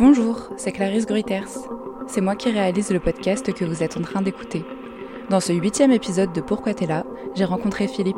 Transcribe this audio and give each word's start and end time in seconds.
Bonjour, 0.00 0.48
c'est 0.56 0.72
Clarisse 0.72 1.04
Gruyters. 1.04 1.50
C'est 2.06 2.22
moi 2.22 2.34
qui 2.34 2.48
réalise 2.50 2.90
le 2.90 3.00
podcast 3.00 3.52
que 3.52 3.66
vous 3.66 3.82
êtes 3.82 3.98
en 3.98 4.00
train 4.00 4.22
d'écouter. 4.22 4.64
Dans 5.28 5.40
ce 5.40 5.52
huitième 5.52 5.92
épisode 5.92 6.32
de 6.32 6.40
Pourquoi 6.40 6.72
t'es 6.72 6.86
là, 6.86 7.04
j'ai 7.34 7.44
rencontré 7.44 7.86
Philippe. 7.86 8.16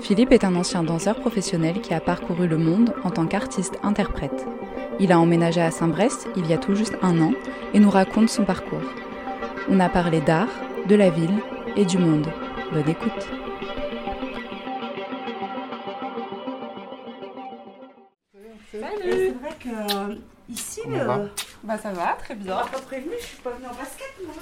Philippe 0.00 0.32
est 0.32 0.42
un 0.42 0.56
ancien 0.56 0.82
danseur 0.82 1.20
professionnel 1.20 1.80
qui 1.80 1.94
a 1.94 2.00
parcouru 2.00 2.48
le 2.48 2.58
monde 2.58 2.92
en 3.04 3.10
tant 3.10 3.28
qu'artiste-interprète. 3.28 4.48
Il 4.98 5.12
a 5.12 5.20
emménagé 5.20 5.60
à 5.60 5.70
Saint-Brest 5.70 6.26
il 6.36 6.44
y 6.48 6.52
a 6.52 6.58
tout 6.58 6.74
juste 6.74 6.98
un 7.02 7.20
an 7.20 7.34
et 7.72 7.78
nous 7.78 7.90
raconte 7.90 8.28
son 8.28 8.44
parcours. 8.44 8.82
On 9.68 9.78
a 9.78 9.88
parlé 9.88 10.20
d'art, 10.20 10.50
de 10.88 10.96
la 10.96 11.10
ville 11.10 11.38
et 11.76 11.84
du 11.84 11.98
monde. 11.98 12.26
Bonne 12.72 12.88
écoute. 12.88 13.35
Bah 21.64 21.76
ça 21.82 21.90
va, 21.90 22.16
très 22.22 22.34
on 22.34 22.36
bien. 22.36 22.54
m'a 22.54 22.62
pas 22.64 22.78
prévenu, 22.78 23.12
je 23.20 23.26
suis 23.26 23.36
pas 23.38 23.50
venue 23.50 23.66
en 23.66 23.74
basket 23.74 24.14
moi. 24.24 24.34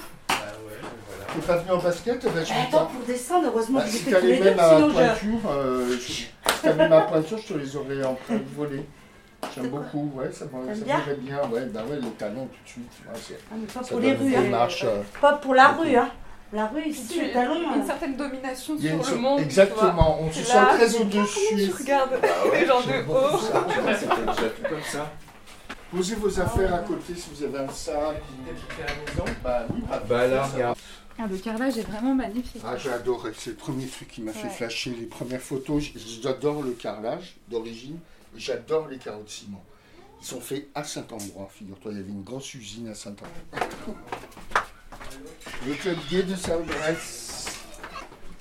T'es 1.33 1.41
pas 1.41 1.57
venu 1.57 1.71
en 1.71 1.77
basket 1.77 2.23
bah, 2.25 2.31
je 2.43 2.53
Attends, 2.53 2.85
pas. 2.85 2.91
pour 2.93 3.01
descendre, 3.05 3.47
heureusement 3.47 3.79
Bah, 3.79 3.85
que 3.85 3.91
si 3.91 3.97
j'étais 3.99 4.11
tous 4.11 4.15
t'allais 4.21 4.35
les 4.35 4.41
deux, 4.41 4.49
sinon 4.51 4.89
je... 4.89 4.93
pointure, 4.93 5.49
euh, 5.51 5.91
je- 5.91 5.97
si 6.01 6.27
t'avais 6.61 6.87
ma 6.89 7.01
pointure, 7.01 7.37
je 7.37 7.53
te 7.53 7.57
les 7.57 7.75
aurais 7.75 8.03
en 8.03 8.15
train 8.15 8.35
de 8.35 8.55
voler. 8.55 8.85
J'aime 9.53 9.67
beaucoup, 9.69 10.11
ouais, 10.15 10.31
ça, 10.31 10.39
ça 10.45 10.45
bien 10.85 10.99
bien, 11.19 11.37
ouais, 11.49 11.65
bah 11.65 11.81
ouais, 11.89 11.97
les 12.01 12.09
talons 12.11 12.47
tout 12.47 12.63
de 12.63 12.67
suite, 12.69 12.91
ouais, 13.07 13.37
Ah, 13.51 13.55
mais 13.59 13.67
pas 13.67 13.79
pour 13.81 13.99
les 13.99 14.13
rues, 14.13 14.35
hein. 14.35 14.67
euh, 14.83 15.01
Pas 15.21 15.33
pour 15.33 15.53
la 15.53 15.67
rue, 15.69 15.95
hein. 15.95 16.09
La 16.53 16.67
rue 16.67 16.83
ici, 16.83 17.07
Tu- 17.15 17.21
les 17.21 17.31
talons. 17.33 17.55
une 17.75 17.81
euh, 17.81 17.85
certaine 17.85 18.15
domination 18.15 18.79
sur 18.79 18.89
une 18.91 19.01
le 19.11 19.17
monde. 19.17 19.39
Exactement, 19.41 20.19
on 20.21 20.31
se 20.31 20.43
sent 20.43 20.57
très 20.69 20.95
au-dessus. 20.95 21.39
Tu 21.57 21.71
regardes 21.83 22.11
ouais, 22.13 22.61
les 22.61 22.65
gens 22.65 22.79
de 22.81 23.11
haut. 23.11 23.37
C'était 23.39 24.21
déjà 24.21 24.49
tout 24.49 24.69
comme 24.69 24.81
ça. 24.83 25.11
Posez 25.91 26.15
vos 26.15 26.39
affaires 26.39 26.73
à 26.73 26.79
côté 26.79 27.15
si 27.15 27.29
vous 27.33 27.43
avez 27.43 27.59
un 27.59 27.69
sac. 27.69 28.21
Depuis 28.47 28.81
à 28.83 28.87
la 28.87 28.95
maison 28.95 29.37
Bah 29.43 29.65
oui, 29.73 29.81
bah, 29.87 30.03
Bah 30.07 30.27
là, 30.27 30.45
regarde. 30.47 30.77
Ah, 31.17 31.27
le 31.27 31.37
carrelage 31.37 31.77
est 31.77 31.83
vraiment 31.87 32.13
magnifique. 32.13 32.61
Ah, 32.65 32.75
j'ai 32.75 32.91
adoré. 32.91 33.31
C'est 33.37 33.51
le 33.51 33.55
premier 33.55 33.85
truc 33.87 34.09
qui 34.09 34.21
m'a 34.21 34.33
fait 34.33 34.49
flasher. 34.49 34.89
Les 34.99 35.05
premières 35.05 35.41
photos, 35.41 35.81
j'adore 36.21 36.61
le 36.63 36.71
carrelage 36.71 37.37
d'origine. 37.49 37.99
et 38.35 38.39
J'adore 38.39 38.87
les 38.89 38.97
carreaux 38.97 39.23
de 39.23 39.29
ciment. 39.29 39.63
Ils 40.21 40.25
sont 40.27 40.41
faits 40.41 40.67
à 40.75 40.83
Saint-Ambrois, 40.83 41.47
figure-toi. 41.51 41.91
Il 41.93 41.97
y 41.97 42.01
avait 42.01 42.09
une 42.09 42.23
grosse 42.23 42.53
usine 42.55 42.89
à 42.89 42.95
Saint-Ambrois. 42.95 43.69
le 45.67 45.73
club 45.75 45.97
gay 46.09 46.23
de 46.23 46.35
Saint-Brest. 46.35 47.51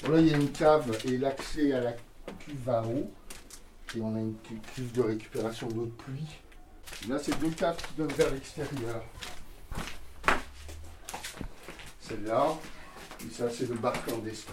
Là, 0.09 0.19
il 0.19 0.27
y 0.29 0.35
a 0.35 0.37
une 0.37 0.51
cave 0.51 0.99
et 1.05 1.17
l'accès 1.19 1.73
à 1.73 1.81
la 1.81 1.93
cuve 2.39 2.69
à 2.69 2.83
eau. 2.83 3.11
Et 3.97 4.01
on 4.01 4.17
a 4.17 4.19
une 4.19 4.35
cu- 4.43 4.61
cuve 4.75 4.93
de 4.93 5.03
récupération 5.03 5.69
d'eau 5.69 5.85
de 5.87 5.91
pluie. 5.93 6.27
Là, 7.09 7.19
c'est 7.19 7.39
deux 7.39 7.51
caves 7.51 7.77
qui 7.77 7.95
donnent 7.95 8.13
vers 8.13 8.31
l'extérieur. 8.31 9.05
Celle-là. 12.01 12.55
Et 13.21 13.31
ça, 13.31 13.51
c'est 13.51 13.69
le 13.69 13.75
bar 13.75 13.93
clandestin. 14.05 14.53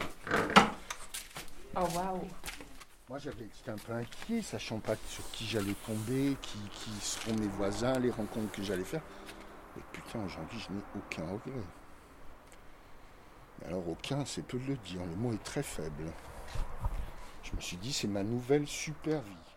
Oh 1.76 1.88
waouh. 1.96 2.28
Moi, 3.10 3.20
j'avais, 3.20 3.48
j'étais 3.56 3.72
un 3.72 3.78
peu 3.78 3.94
inquiet, 3.94 4.42
sachant 4.42 4.80
pas 4.80 4.96
sur 5.08 5.30
qui 5.32 5.46
j'allais 5.46 5.76
tomber, 5.86 6.36
qui, 6.42 6.58
qui 6.74 6.92
seront 7.02 7.36
mes 7.36 7.48
voisins, 7.48 7.98
les 8.00 8.12
rencontres 8.12 8.52
que 8.52 8.64
j'allais 8.64 8.84
faire. 8.84 9.02
Mais 9.76 9.84
putain, 9.94 10.20
aujourd'hui, 10.26 10.60
je 10.60 10.74
n'ai 10.74 10.82
aucun 10.98 11.24
regret. 11.24 11.64
Mais 13.60 13.68
Alors, 13.68 13.88
aucun, 13.88 14.26
c'est 14.26 14.46
peu 14.46 14.60
de 14.60 14.68
le 14.68 14.76
dire. 14.76 15.02
Le 15.06 15.16
mot 15.16 15.34
est 15.34 15.44
très 15.44 15.64
faible. 15.64 16.12
Je 17.44 17.56
me 17.56 17.62
suis 17.62 17.78
dit, 17.78 17.94
c'est 17.94 18.08
ma 18.08 18.24
nouvelle 18.24 18.68
super 18.68 19.22
vie. 19.22 19.51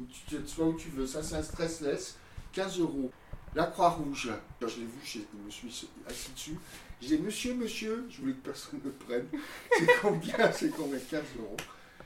Où 0.00 0.04
tu 0.28 0.36
où 0.60 0.72
tu 0.74 0.88
veux. 0.88 1.06
Ça, 1.06 1.22
c'est 1.22 1.36
un 1.36 1.42
stressless. 1.42 2.16
15 2.52 2.80
euros. 2.80 3.10
La 3.54 3.66
Croix-Rouge. 3.66 4.30
Je 4.60 4.66
l'ai 4.66 4.86
vu, 4.86 4.98
je 5.04 5.18
me 5.44 5.50
suis 5.50 5.88
assis 6.08 6.32
dessus. 6.32 6.58
Je 7.00 7.06
disais, 7.06 7.18
monsieur, 7.18 7.54
monsieur, 7.54 8.06
je 8.08 8.20
voulais 8.20 8.34
que 8.34 8.44
personne 8.44 8.80
ne 8.84 8.90
prenne. 8.90 9.26
C'est 9.78 10.00
combien? 10.00 10.52
C'est 10.52 10.70
combien? 10.70 10.98
15 10.98 11.22
euros. 11.38 11.56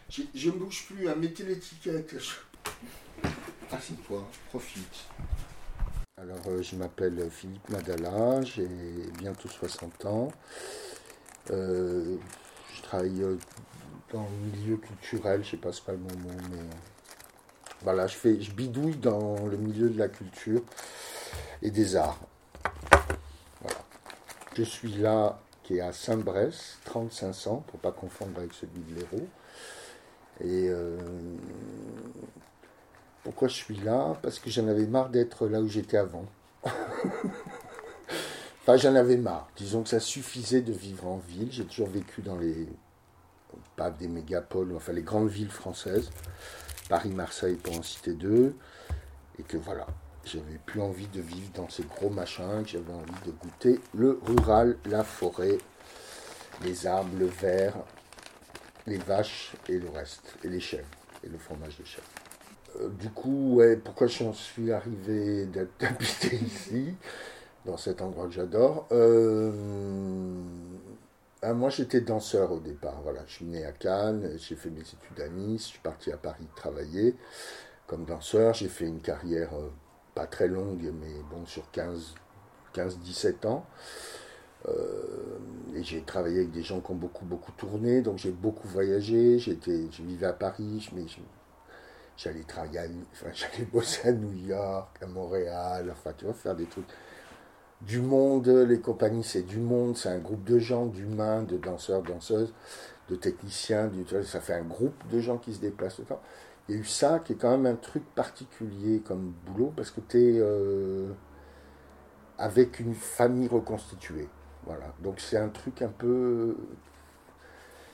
Je 0.08 0.50
ne 0.50 0.56
bouge 0.56 0.86
plus, 0.86 1.08
hein, 1.08 1.14
mettez 1.16 1.44
l'étiquette. 1.44 2.14
Assieds-toi, 3.70 4.28
profite. 4.48 5.06
Alors, 6.16 6.38
euh, 6.46 6.62
je 6.62 6.76
m'appelle 6.76 7.28
Philippe 7.30 7.68
Madala, 7.68 8.40
j'ai 8.42 8.66
bientôt 9.18 9.48
60 9.48 10.06
ans. 10.06 10.32
Euh, 11.50 12.16
je 12.74 12.82
travaille 12.82 13.22
euh, 13.22 13.36
dans 14.12 14.22
le 14.22 14.58
milieu 14.58 14.76
culturel, 14.78 15.44
je 15.44 15.50
sais 15.50 15.56
pas, 15.58 15.72
c'est 15.72 15.84
pas 15.84 15.92
le 15.92 15.98
mot, 15.98 16.08
mais 16.24 16.58
voilà, 17.86 18.08
je, 18.08 18.16
fais, 18.16 18.40
je 18.40 18.50
bidouille 18.50 18.96
dans 18.96 19.46
le 19.46 19.56
milieu 19.56 19.88
de 19.88 19.96
la 19.96 20.08
culture 20.08 20.60
et 21.62 21.70
des 21.70 21.94
arts. 21.94 22.18
Voilà. 23.60 23.78
Je 24.56 24.64
suis 24.64 24.92
là, 24.96 25.38
qui 25.62 25.76
est 25.76 25.80
à 25.80 25.92
Saint-Brest, 25.92 26.78
3500, 26.86 27.62
pour 27.68 27.78
pas 27.78 27.92
confondre 27.92 28.38
avec 28.38 28.54
celui 28.54 28.80
de 28.80 28.96
l'Hérault. 28.96 29.28
Et 30.40 30.68
euh, 30.68 30.98
pourquoi 33.22 33.46
je 33.46 33.54
suis 33.54 33.76
là? 33.76 34.16
Parce 34.20 34.40
que 34.40 34.50
j'en 34.50 34.66
avais 34.66 34.86
marre 34.86 35.10
d'être 35.10 35.46
là 35.46 35.60
où 35.60 35.68
j'étais 35.68 35.96
avant. 35.96 36.26
enfin, 38.62 38.76
j'en 38.78 38.96
avais 38.96 39.16
marre. 39.16 39.48
Disons 39.56 39.84
que 39.84 39.90
ça 39.90 40.00
suffisait 40.00 40.62
de 40.62 40.72
vivre 40.72 41.06
en 41.06 41.18
ville. 41.18 41.52
J'ai 41.52 41.64
toujours 41.64 41.90
vécu 41.90 42.20
dans 42.20 42.36
les. 42.36 42.68
pas 43.76 43.90
des 43.92 44.08
mégapoles, 44.08 44.74
enfin 44.74 44.92
les 44.92 45.02
grandes 45.02 45.28
villes 45.28 45.52
françaises. 45.52 46.10
Paris, 46.88 47.10
Marseille, 47.10 47.56
pour 47.56 47.78
en 47.78 47.82
citer 47.82 48.12
deux. 48.12 48.54
Et 49.38 49.42
que 49.42 49.56
voilà, 49.56 49.86
j'avais 50.24 50.58
plus 50.64 50.80
envie 50.80 51.08
de 51.08 51.20
vivre 51.20 51.50
dans 51.54 51.68
ces 51.68 51.84
gros 51.84 52.10
machins, 52.10 52.62
que 52.64 52.70
j'avais 52.70 52.92
envie 52.92 53.26
de 53.26 53.32
goûter 53.32 53.80
le 53.94 54.20
rural, 54.24 54.76
la 54.86 55.04
forêt, 55.04 55.58
les 56.64 56.86
arbres, 56.86 57.16
le 57.18 57.26
verre, 57.26 57.74
les 58.86 58.98
vaches 58.98 59.52
et 59.68 59.78
le 59.78 59.88
reste, 59.90 60.34
et 60.44 60.48
les 60.48 60.60
chèvres, 60.60 60.86
et 61.24 61.28
le 61.28 61.38
fromage 61.38 61.78
de 61.78 61.84
chèvre. 61.84 62.06
Euh, 62.80 62.88
du 62.88 63.10
coup, 63.10 63.56
ouais, 63.56 63.76
pourquoi 63.76 64.06
j'en 64.06 64.32
suis 64.32 64.72
arrivé 64.72 65.46
d'habiter 65.80 66.36
ici, 66.36 66.94
dans 67.64 67.76
cet 67.76 68.00
endroit 68.00 68.26
que 68.26 68.32
j'adore 68.32 68.86
Euh, 68.92 69.52
ah, 71.48 71.54
Moi, 71.54 71.70
j'étais 71.70 72.00
danseur 72.00 72.52
au 72.52 72.60
départ. 72.60 73.00
Voilà, 73.02 73.20
je 73.26 73.34
suis 73.34 73.44
né 73.44 73.64
à 73.64 73.72
Cannes, 73.72 74.36
j'ai 74.38 74.56
fait 74.56 74.70
mes 74.70 74.80
études 74.80 75.20
à 75.20 75.28
Nice, 75.28 75.62
je 75.62 75.68
suis 75.68 75.78
parti 75.78 76.10
à 76.10 76.16
Paris 76.16 76.46
travailler 76.56 77.14
comme 77.86 78.04
danseur. 78.04 78.54
J'ai 78.54 78.68
fait 78.68 78.86
une 78.86 79.00
carrière 79.00 79.54
euh, 79.54 79.70
pas 80.14 80.26
très 80.26 80.48
longue, 80.48 80.90
mais 81.00 81.14
bon, 81.30 81.46
sur 81.46 81.70
15 81.70 82.14
15-17 82.74 83.46
ans. 83.46 83.64
Euh, 84.68 85.38
et 85.74 85.82
j'ai 85.82 86.02
travaillé 86.02 86.38
avec 86.38 86.50
des 86.50 86.62
gens 86.62 86.80
qui 86.80 86.90
ont 86.90 86.96
beaucoup, 86.96 87.24
beaucoup 87.24 87.52
tourné, 87.52 88.02
donc 88.02 88.18
j'ai 88.18 88.32
beaucoup 88.32 88.66
voyagé. 88.68 89.38
Je 89.38 89.52
vivais 90.02 90.26
à 90.26 90.32
Paris, 90.32 90.88
mais 90.94 91.04
j'allais 92.16 92.42
travailler, 92.42 92.90
enfin, 93.12 93.28
j'allais 93.34 93.64
bosser 93.66 94.08
à 94.08 94.12
New 94.12 94.32
York, 94.32 94.98
à 95.02 95.06
Montréal, 95.06 95.90
enfin, 95.92 96.12
tu 96.16 96.24
vois, 96.24 96.34
faire 96.34 96.56
des 96.56 96.66
trucs. 96.66 96.86
Du 97.82 98.00
monde, 98.00 98.48
les 98.48 98.80
compagnies, 98.80 99.24
c'est 99.24 99.42
du 99.42 99.58
monde, 99.58 99.96
c'est 99.96 100.08
un 100.08 100.18
groupe 100.18 100.44
de 100.44 100.58
gens, 100.58 100.86
d'humains, 100.86 101.42
de 101.42 101.56
danseurs, 101.58 102.02
danseuses, 102.02 102.52
de 103.10 103.16
techniciens, 103.16 103.90
ça 104.24 104.40
fait 104.40 104.54
un 104.54 104.62
groupe 104.62 104.94
de 105.10 105.20
gens 105.20 105.38
qui 105.38 105.54
se 105.54 105.60
déplacent. 105.60 106.00
Il 106.68 106.74
y 106.74 106.78
a 106.78 106.80
eu 106.80 106.84
ça 106.84 107.20
qui 107.20 107.34
est 107.34 107.36
quand 107.36 107.50
même 107.50 107.66
un 107.66 107.76
truc 107.76 108.02
particulier 108.14 109.00
comme 109.00 109.34
boulot 109.46 109.72
parce 109.76 109.90
que 109.90 110.00
tu 110.00 110.18
es 110.18 110.42
avec 112.38 112.80
une 112.80 112.94
famille 112.94 113.48
reconstituée. 113.48 114.28
Voilà. 114.64 114.92
Donc 115.00 115.20
c'est 115.20 115.38
un 115.38 115.48
truc 115.48 115.82
un 115.82 115.88
peu. 115.88 116.56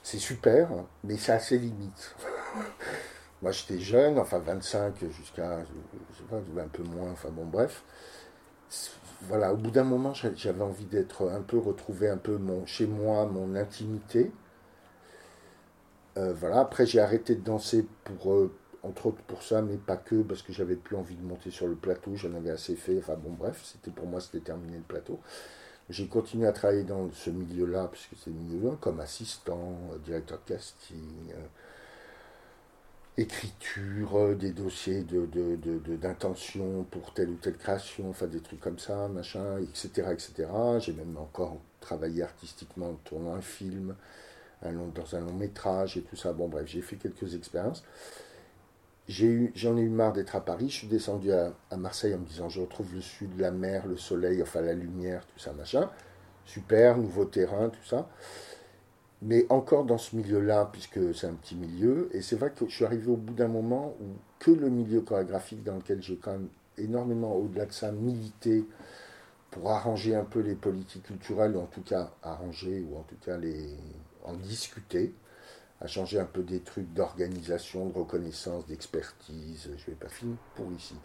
C'est 0.02 0.18
super, 0.18 0.68
mais 1.04 1.16
c'est 1.16 1.32
assez 1.32 1.58
limite. 1.58 2.16
Moi 3.42 3.52
j'étais 3.52 3.78
jeune, 3.78 4.18
enfin 4.18 4.38
25 4.38 4.94
jusqu'à. 5.10 5.60
Je 6.12 6.18
sais 6.18 6.24
pas, 6.28 6.36
un 6.36 6.68
peu 6.68 6.82
moins, 6.82 7.10
enfin 7.12 7.28
bon, 7.30 7.44
bref. 7.44 7.84
Voilà, 9.22 9.54
au 9.54 9.56
bout 9.56 9.70
d'un 9.70 9.84
moment, 9.84 10.12
j'a- 10.12 10.34
j'avais 10.34 10.60
envie 10.62 10.84
d'être 10.84 11.30
un 11.30 11.40
peu, 11.40 11.56
retrouver 11.56 12.10
un 12.10 12.18
peu 12.18 12.36
mon, 12.36 12.66
chez 12.66 12.86
moi, 12.86 13.24
mon 13.24 13.54
intimité. 13.54 14.30
Euh, 16.18 16.32
voilà, 16.34 16.60
après 16.60 16.84
j'ai 16.86 17.00
arrêté 17.00 17.34
de 17.34 17.40
danser 17.42 17.86
pour, 18.04 18.32
euh, 18.32 18.52
entre 18.82 19.06
autres 19.06 19.22
pour 19.26 19.42
ça, 19.42 19.62
mais 19.62 19.76
pas 19.78 19.96
que, 19.96 20.22
parce 20.22 20.42
que 20.42 20.52
j'avais 20.52 20.76
plus 20.76 20.96
envie 20.96 21.14
de 21.16 21.22
monter 21.24 21.50
sur 21.50 21.66
le 21.66 21.74
plateau, 21.74 22.16
j'en 22.16 22.34
avais 22.34 22.50
assez 22.50 22.76
fait, 22.76 22.98
enfin 22.98 23.14
bon 23.16 23.30
bref, 23.32 23.62
c'était 23.64 23.90
pour 23.90 24.06
moi 24.06 24.20
c'était 24.20 24.40
terminé 24.40 24.76
le 24.76 24.82
plateau. 24.82 25.18
J'ai 25.90 26.08
continué 26.08 26.46
à 26.48 26.52
travailler 26.52 26.84
dans 26.84 27.10
ce 27.12 27.30
milieu-là, 27.30 27.88
puisque 27.92 28.16
c'est 28.22 28.30
le 28.30 28.36
milieu-là, 28.36 28.76
comme 28.80 29.00
assistant, 29.00 29.74
euh, 29.94 29.98
directeur 30.04 30.38
de 30.46 30.54
casting, 30.54 31.34
écriture, 33.18 34.16
euh, 34.16 34.34
des 34.34 34.52
dossiers 34.52 35.02
de, 35.04 35.26
de, 35.26 35.56
de- 35.56 35.96
d'intention 35.96 36.84
pour 36.90 37.12
telle 37.14 37.30
ou 37.30 37.36
telle 37.36 37.56
création, 37.56 38.10
enfin 38.10 38.26
des 38.26 38.40
trucs 38.40 38.60
comme 38.60 38.78
ça, 38.78 39.08
machin, 39.08 39.58
etc. 39.60 40.12
etc. 40.14 40.78
J'ai 40.80 40.92
même 40.94 41.16
encore 41.18 41.58
travaillé 41.80 42.22
artistiquement 42.22 42.90
en 42.90 42.94
tournant 43.04 43.34
un 43.34 43.42
film, 43.42 43.94
un 44.62 44.72
long- 44.72 44.92
dans 44.94 45.16
un 45.16 45.20
long 45.20 45.34
métrage 45.34 45.96
et 45.98 46.02
tout 46.02 46.16
ça. 46.16 46.32
Bon 46.32 46.48
bref, 46.48 46.66
j'ai 46.68 46.82
fait 46.82 46.96
quelques 46.96 47.34
expériences. 47.34 47.84
j'ai 49.08 49.26
eu, 49.26 49.52
j'en 49.54 49.76
ai 49.76 49.80
eu 49.82 49.88
marre 49.88 50.12
d'être 50.12 50.36
à 50.36 50.40
Paris. 50.40 50.68
Je 50.68 50.74
suis 50.78 50.86
descendu 50.88 51.32
à, 51.32 51.52
à 51.70 51.76
Marseille 51.76 52.14
en 52.14 52.18
me 52.18 52.26
disant 52.26 52.48
je 52.48 52.60
retrouve 52.60 52.94
le 52.94 53.00
sud, 53.00 53.38
la 53.38 53.50
mer, 53.50 53.86
le 53.86 53.96
soleil, 53.96 54.42
enfin 54.42 54.60
la 54.60 54.74
lumière, 54.74 55.26
tout 55.26 55.38
ça, 55.38 55.52
machin. 55.52 55.90
Super, 56.46 56.98
nouveau 56.98 57.24
terrain, 57.24 57.68
tout 57.70 57.84
ça. 57.84 58.08
Mais 59.24 59.46
encore 59.50 59.84
dans 59.84 59.98
ce 59.98 60.16
milieu-là, 60.16 60.68
puisque 60.72 61.14
c'est 61.14 61.28
un 61.28 61.34
petit 61.34 61.54
milieu, 61.54 62.08
et 62.12 62.22
c'est 62.22 62.34
vrai 62.36 62.50
que 62.50 62.68
je 62.68 62.74
suis 62.74 62.84
arrivé 62.84 63.08
au 63.08 63.16
bout 63.16 63.34
d'un 63.34 63.48
moment 63.48 63.94
où 64.00 64.06
que 64.40 64.50
le 64.50 64.68
milieu 64.68 65.00
chorégraphique 65.00 65.62
dans 65.62 65.76
lequel 65.76 66.02
j'ai 66.02 66.16
quand 66.16 66.32
même 66.32 66.48
énormément, 66.76 67.36
au-delà 67.36 67.66
de 67.66 67.72
ça, 67.72 67.92
milité 67.92 68.64
pour 69.52 69.70
arranger 69.70 70.16
un 70.16 70.24
peu 70.24 70.40
les 70.40 70.56
politiques 70.56 71.04
culturelles, 71.04 71.54
ou 71.56 71.60
en 71.60 71.66
tout 71.66 71.82
cas 71.82 72.10
arranger, 72.22 72.84
ou 72.90 72.96
en 72.98 73.02
tout 73.02 73.16
cas 73.24 73.36
les, 73.36 73.76
en 74.24 74.34
discuter, 74.34 75.14
à 75.80 75.86
changer 75.86 76.18
un 76.18 76.24
peu 76.24 76.42
des 76.42 76.60
trucs 76.60 76.92
d'organisation, 76.92 77.88
de 77.88 77.98
reconnaissance, 77.98 78.66
d'expertise. 78.66 79.70
Je 79.76 79.86
vais 79.86 79.96
pas 79.96 80.08
finir 80.08 80.36
pour 80.56 80.66
ici. 80.72 80.96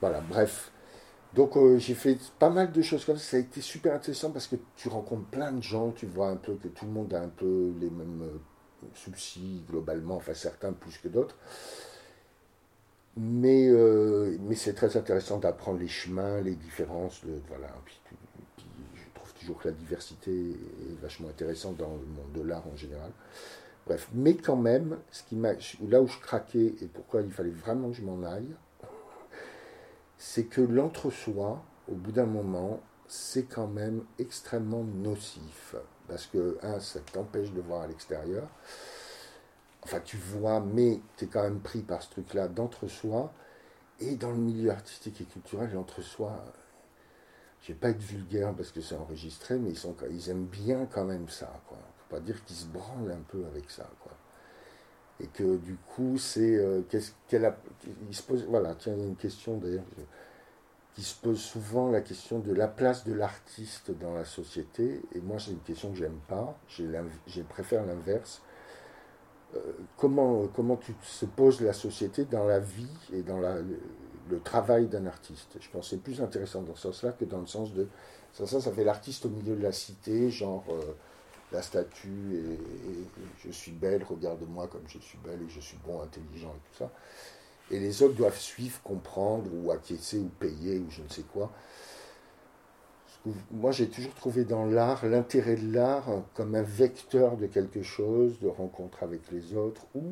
Voilà, 0.00 0.20
bref. 0.20 0.70
Donc 1.34 1.56
euh, 1.56 1.78
j'ai 1.78 1.94
fait 1.94 2.18
pas 2.38 2.50
mal 2.50 2.72
de 2.72 2.82
choses 2.82 3.04
comme 3.04 3.16
ça. 3.16 3.24
Ça 3.24 3.36
a 3.36 3.40
été 3.40 3.60
super 3.60 3.94
intéressant 3.94 4.30
parce 4.30 4.46
que 4.46 4.56
tu 4.76 4.88
rencontres 4.88 5.26
plein 5.26 5.52
de 5.52 5.62
gens, 5.62 5.90
tu 5.90 6.06
vois 6.06 6.28
un 6.28 6.36
peu 6.36 6.54
que 6.54 6.68
tout 6.68 6.86
le 6.86 6.92
monde 6.92 7.12
a 7.14 7.20
un 7.20 7.28
peu 7.28 7.72
les 7.80 7.90
mêmes 7.90 8.22
euh, 8.22 8.86
soucis 8.94 9.62
globalement, 9.68 10.16
enfin 10.16 10.34
certains 10.34 10.72
plus 10.72 10.98
que 10.98 11.08
d'autres. 11.08 11.36
Mais, 13.18 13.68
euh, 13.68 14.36
mais 14.42 14.54
c'est 14.54 14.74
très 14.74 14.96
intéressant 14.96 15.38
d'apprendre 15.38 15.78
les 15.78 15.88
chemins, 15.88 16.40
les 16.40 16.54
différences. 16.54 17.24
De, 17.24 17.40
voilà. 17.48 17.68
Puis, 17.84 17.98
je 18.94 19.02
trouve 19.14 19.32
toujours 19.34 19.58
que 19.58 19.68
la 19.68 19.74
diversité 19.74 20.30
est 20.30 21.00
vachement 21.00 21.28
intéressante 21.28 21.78
dans 21.78 21.92
le 21.92 22.06
monde 22.06 22.32
de 22.34 22.42
l'art 22.42 22.66
en 22.66 22.76
général. 22.76 23.10
Bref, 23.86 24.08
mais 24.12 24.34
quand 24.34 24.56
même, 24.56 24.98
ce 25.12 25.22
qui 25.22 25.36
là 25.88 26.02
où 26.02 26.08
je 26.08 26.18
craquais 26.18 26.74
et 26.80 26.86
pourquoi 26.92 27.22
il 27.22 27.30
fallait 27.30 27.50
vraiment 27.50 27.90
que 27.90 27.96
je 27.96 28.02
m'en 28.02 28.22
aille, 28.24 28.54
c'est 30.18 30.44
que 30.44 30.60
l'entre-soi, 30.60 31.62
au 31.88 31.94
bout 31.94 32.12
d'un 32.12 32.26
moment, 32.26 32.80
c'est 33.06 33.44
quand 33.44 33.66
même 33.66 34.04
extrêmement 34.18 34.82
nocif. 34.82 35.76
Parce 36.08 36.26
que, 36.26 36.58
un, 36.62 36.80
ça 36.80 37.00
t'empêche 37.00 37.52
de 37.52 37.60
voir 37.60 37.82
à 37.82 37.86
l'extérieur. 37.86 38.48
Enfin, 39.82 40.00
tu 40.00 40.16
vois, 40.16 40.60
mais 40.60 41.00
tu 41.16 41.24
es 41.24 41.28
quand 41.28 41.42
même 41.42 41.60
pris 41.60 41.82
par 41.82 42.02
ce 42.02 42.10
truc-là 42.10 42.48
d'entre-soi. 42.48 43.32
Et 44.00 44.16
dans 44.16 44.30
le 44.30 44.36
milieu 44.36 44.70
artistique 44.70 45.20
et 45.20 45.24
culturel, 45.24 45.70
l'entre-soi, 45.72 46.44
je 47.62 47.68
vais 47.68 47.78
pas 47.78 47.90
être 47.90 48.02
vulgaire 48.02 48.54
parce 48.54 48.70
que 48.70 48.80
c'est 48.80 48.96
enregistré, 48.96 49.58
mais 49.58 49.70
ils, 49.70 49.78
sont, 49.78 49.94
ils 50.10 50.30
aiment 50.30 50.46
bien 50.46 50.86
quand 50.86 51.04
même 51.04 51.28
ça. 51.28 51.60
Quoi. 51.68 51.78
Faut 51.98 52.16
pas 52.16 52.20
dire 52.20 52.44
qu'ils 52.44 52.56
se 52.56 52.66
branlent 52.66 53.12
un 53.12 53.22
peu 53.28 53.44
avec 53.46 53.70
ça. 53.70 53.88
Quoi 54.00 54.15
et 55.20 55.26
que 55.28 55.56
du 55.56 55.76
coup 55.94 56.18
c'est 56.18 56.56
euh, 56.56 56.82
qu'est-ce 56.88 57.12
qu'elle 57.28 57.54
il 58.08 58.14
se 58.14 58.22
pose 58.22 58.44
voilà 58.48 58.74
tiens 58.74 58.92
il 58.94 59.00
y 59.00 59.04
a 59.04 59.06
une 59.06 59.16
question 59.16 59.56
d'ailleurs 59.56 59.84
qui 60.96 61.02
se 61.02 61.14
pose 61.14 61.38
souvent 61.38 61.90
la 61.90 62.00
question 62.00 62.38
de 62.38 62.54
la 62.54 62.68
place 62.68 63.04
de 63.04 63.12
l'artiste 63.12 63.90
dans 64.00 64.14
la 64.14 64.24
société. 64.24 65.02
Et 65.14 65.20
moi 65.20 65.36
c'est 65.38 65.50
une 65.50 65.60
question 65.60 65.90
que 65.90 65.98
j'aime 65.98 66.18
pas. 66.26 66.58
Je 66.68 67.42
préfère 67.42 67.84
l'inverse. 67.84 68.40
Euh, 69.54 69.60
comment 69.98 70.46
comment 70.48 70.76
tu 70.76 70.94
se 71.02 71.26
poses 71.26 71.60
la 71.60 71.74
société 71.74 72.24
dans 72.24 72.46
la 72.46 72.60
vie 72.60 72.88
et 73.12 73.22
dans 73.22 73.38
la, 73.38 73.56
le, 73.60 73.78
le 74.30 74.40
travail 74.40 74.86
d'un 74.86 75.04
artiste? 75.04 75.58
Je 75.60 75.68
pense 75.68 75.84
que 75.84 75.96
c'est 75.96 76.02
plus 76.02 76.22
intéressant 76.22 76.62
dans 76.62 76.74
ce 76.74 76.84
sens-là 76.84 77.12
que 77.12 77.26
dans 77.26 77.40
le 77.40 77.46
sens 77.46 77.74
de 77.74 77.86
ça 78.32 78.46
ça 78.46 78.60
ça 78.62 78.72
fait 78.72 78.82
l'artiste 78.82 79.26
au 79.26 79.28
milieu 79.28 79.54
de 79.54 79.62
la 79.62 79.72
cité 79.72 80.30
genre 80.30 80.64
euh, 80.70 80.94
la 81.52 81.62
statue 81.62 82.34
et, 82.34 82.58
je 83.44 83.50
suis 83.50 83.72
belle, 83.72 84.02
regarde-moi 84.02 84.66
comme 84.68 84.84
je 84.88 84.98
suis 84.98 85.18
belle 85.18 85.40
et 85.42 85.48
je 85.48 85.60
suis 85.60 85.78
bon, 85.86 86.00
intelligent 86.00 86.50
et 86.50 86.70
tout 86.70 86.78
ça. 86.78 86.90
Et 87.70 87.78
les 87.78 88.02
autres 88.02 88.14
doivent 88.14 88.38
suivre, 88.38 88.80
comprendre 88.82 89.50
ou 89.52 89.70
acquiescer 89.70 90.18
ou 90.18 90.28
payer 90.38 90.78
ou 90.78 90.90
je 90.90 91.02
ne 91.02 91.08
sais 91.08 91.22
quoi. 91.22 91.52
Moi, 93.50 93.72
j'ai 93.72 93.88
toujours 93.88 94.14
trouvé 94.14 94.44
dans 94.44 94.64
l'art 94.64 95.04
l'intérêt 95.04 95.56
de 95.56 95.72
l'art 95.72 96.06
comme 96.34 96.54
un 96.54 96.62
vecteur 96.62 97.36
de 97.36 97.46
quelque 97.46 97.82
chose, 97.82 98.38
de 98.40 98.46
rencontre 98.46 99.02
avec 99.02 99.32
les 99.32 99.54
autres 99.54 99.84
ou 99.96 100.04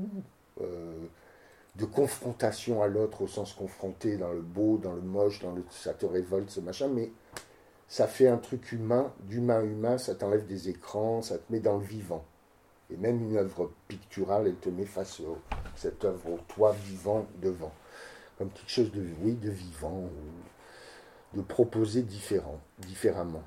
euh, 0.61 1.07
de 1.77 1.85
confrontation 1.85 2.83
à 2.83 2.89
l'autre 2.89 3.23
au 3.23 3.29
sens 3.29 3.53
confronté 3.53 4.17
dans 4.17 4.33
le 4.33 4.41
beau, 4.41 4.79
dans 4.79 4.93
le 4.93 5.01
moche, 5.01 5.41
dans 5.41 5.53
le 5.53 5.65
ça 5.71 5.93
te 5.95 6.07
révolte, 6.07 6.51
ce 6.51 6.61
machin, 6.61 6.89
mais 6.89 7.11
ça 7.89 8.07
fait 8.07 8.29
un 8.29 8.39
truc 8.39 8.73
humain, 8.73 9.13
d'humain 9.21 9.63
humain, 9.63 9.99
ça 9.99 10.15
t'enlève 10.15 10.47
des 10.47 10.69
écrans, 10.69 11.23
ça 11.23 11.39
te 11.39 11.53
met 11.53 11.61
dans 11.61 11.79
le 11.79 11.85
vivant. 11.85 12.25
Et 12.91 12.97
même 12.97 13.23
une 13.23 13.37
œuvre 13.37 13.73
picturale, 13.89 14.47
elle 14.47 14.57
te 14.57 14.69
met 14.69 14.85
face 14.85 15.21
à 15.21 15.25
cette 15.77 16.05
œuvre 16.05 16.33
au 16.33 16.39
toi 16.49 16.73
vivant 16.73 17.27
devant. 17.41 17.73
Comme 18.39 18.51
quelque 18.51 18.71
chose 18.71 18.93
de, 18.93 19.07
oui, 19.23 19.35
de 19.35 19.51
vivant, 19.51 20.09
de 21.35 21.43
proposer 21.43 22.03
différent, 22.03 22.61
différemment. 22.79 23.43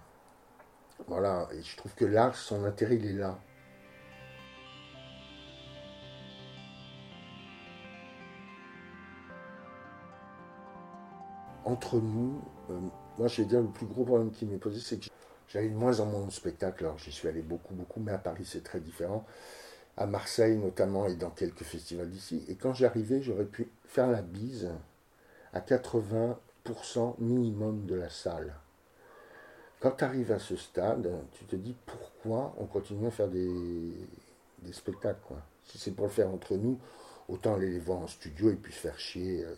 Voilà, 1.08 1.48
et 1.54 1.62
je 1.62 1.78
trouve 1.78 1.94
que 1.94 2.06
l'art, 2.06 2.36
son 2.36 2.64
intérêt, 2.64 2.96
il 2.96 3.06
est 3.06 3.14
là. 3.14 3.40
Entre 11.68 11.98
nous, 11.98 12.42
euh, 12.70 12.80
moi, 13.18 13.28
je 13.28 13.42
vais 13.42 13.48
dire, 13.50 13.60
le 13.60 13.68
plus 13.68 13.86
gros 13.86 14.06
problème 14.06 14.32
qui 14.32 14.46
m'est 14.46 14.58
posé, 14.58 14.80
c'est 14.80 15.00
que 15.00 15.10
j'allais 15.50 15.68
de 15.68 15.76
moins 15.76 16.00
en 16.00 16.06
moins 16.06 16.26
au 16.26 16.30
spectacle. 16.30 16.86
Alors, 16.86 16.98
j'y 16.98 17.12
suis 17.12 17.28
allé 17.28 17.42
beaucoup, 17.42 17.74
beaucoup, 17.74 18.00
mais 18.00 18.14
à 18.14 18.18
Paris, 18.18 18.46
c'est 18.46 18.64
très 18.64 18.80
différent. 18.80 19.26
À 19.98 20.06
Marseille, 20.06 20.56
notamment, 20.56 21.08
et 21.08 21.16
dans 21.16 21.30
quelques 21.30 21.64
festivals 21.64 22.10
d'ici. 22.10 22.46
Et 22.48 22.56
quand 22.56 22.74
j'arrivais, 22.74 23.22
j'aurais 23.22 23.44
pu 23.44 23.70
faire 23.84 24.08
la 24.10 24.22
bise 24.22 24.70
à 25.52 25.60
80% 25.60 27.16
minimum 27.20 27.86
de 27.86 27.96
la 27.96 28.10
salle. 28.10 28.56
Quand 29.82 29.92
tu 29.92 30.06
arrives 30.06 30.32
à 30.32 30.40
ce 30.40 30.56
stade, 30.56 31.12
tu 31.34 31.44
te 31.44 31.58
dis 31.58 31.76
pourquoi 31.86 32.56
on 32.60 32.66
continue 32.66 33.08
à 33.08 33.12
faire 33.12 33.28
des, 33.28 33.92
spectacles. 34.72 35.34
Si 35.66 35.78
c'est 35.78 35.92
pour 35.92 36.06
le 36.06 36.12
faire 36.14 36.30
entre 36.30 36.56
nous, 36.56 36.80
autant 37.28 37.56
aller 37.56 37.72
les 37.72 37.80
voir 37.80 38.00
en 38.00 38.08
studio 38.08 38.52
et 38.52 38.56
puis 38.56 38.72
se 38.72 38.80
faire 38.80 38.98
chier, 38.98 39.44
euh, 39.44 39.54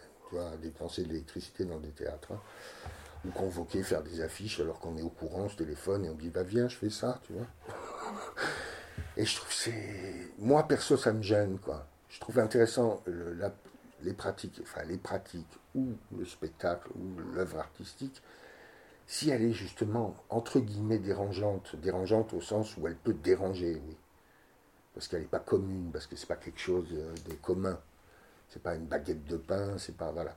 dépenser 0.62 1.04
de 1.04 1.10
l'électricité 1.10 1.66
dans 1.66 1.80
des 1.80 1.92
théâtres. 1.92 2.32
Hein 2.32 2.42
nous 3.26 3.32
convoquer, 3.32 3.84
faire 3.84 4.04
des 4.04 4.22
affiches 4.22 4.60
alors 4.60 4.80
qu'on 4.80 4.98
est 4.98 5.02
au 5.02 5.10
courant, 5.10 5.44
on 5.44 5.50
se 5.50 5.58
téléphone 5.58 6.06
et 6.06 6.10
on 6.10 6.16
dit 6.16 6.30
bah 6.30 6.44
viens, 6.44 6.68
je 6.68 6.76
fais 6.76 6.90
ça, 6.90 7.20
tu 7.24 7.34
vois. 7.34 7.48
Et 9.18 9.26
je 9.26 9.36
trouve 9.36 9.52
c'est. 9.52 10.32
Moi 10.38 10.68
perso, 10.68 10.98
ça 10.98 11.12
me 11.12 11.22
gêne, 11.22 11.60
quoi. 11.60 11.86
Je 12.10 12.20
trouve 12.20 12.40
intéressant 12.40 13.04
la, 13.08 13.54
les 14.02 14.14
pratiques, 14.14 14.60
enfin 14.64 14.84
les 14.84 14.98
pratiques 14.98 15.60
ou 15.76 15.94
le 16.18 16.26
spectacle 16.26 16.90
ou 16.96 17.20
l'œuvre 17.34 17.60
artistique, 17.60 18.22
si 19.06 19.30
elle 19.30 19.44
est 19.44 19.54
justement 19.54 20.16
entre 20.30 20.60
guillemets 20.60 21.00
dérangeante, 21.00 21.76
dérangeante 21.76 22.34
au 22.34 22.42
sens 22.42 22.78
où 22.78 22.88
elle 22.88 22.96
peut 22.96 23.14
déranger, 23.14 23.82
oui. 23.86 23.98
Parce 24.94 25.08
qu'elle 25.08 25.22
n'est 25.22 25.28
pas 25.28 25.40
commune, 25.40 25.92
parce 25.92 26.08
que 26.08 26.16
c'est 26.16 26.28
pas 26.28 26.36
quelque 26.36 26.60
chose 26.60 26.90
de 26.90 27.34
commun. 27.36 27.80
C'est 28.50 28.62
pas 28.62 28.76
une 28.76 28.86
baguette 28.86 29.26
de 29.26 29.38
pain, 29.38 29.78
c'est 29.78 29.96
pas. 29.96 30.12
Voilà 30.12 30.36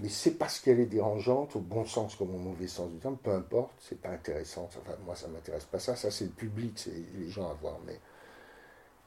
mais 0.00 0.08
c'est 0.08 0.32
parce 0.32 0.60
qu'elle 0.60 0.78
est 0.78 0.86
dérangeante, 0.86 1.56
au 1.56 1.60
bon 1.60 1.84
sens 1.84 2.14
comme 2.14 2.32
au 2.32 2.38
mauvais 2.38 2.68
sens 2.68 2.90
du 2.90 2.98
terme, 2.98 3.16
peu 3.16 3.32
importe, 3.32 3.74
c'est 3.80 4.00
pas 4.00 4.10
intéressant. 4.10 4.68
Enfin, 4.68 4.80
moi, 5.04 5.16
ça 5.16 5.26
m'intéresse 5.26 5.64
pas 5.64 5.80
ça. 5.80 5.96
Ça, 5.96 6.10
c'est 6.10 6.26
le 6.26 6.30
public, 6.30 6.72
c'est 6.76 6.94
les 7.16 7.28
gens 7.28 7.50
à 7.50 7.54
voir. 7.54 7.78
Mais... 7.84 7.98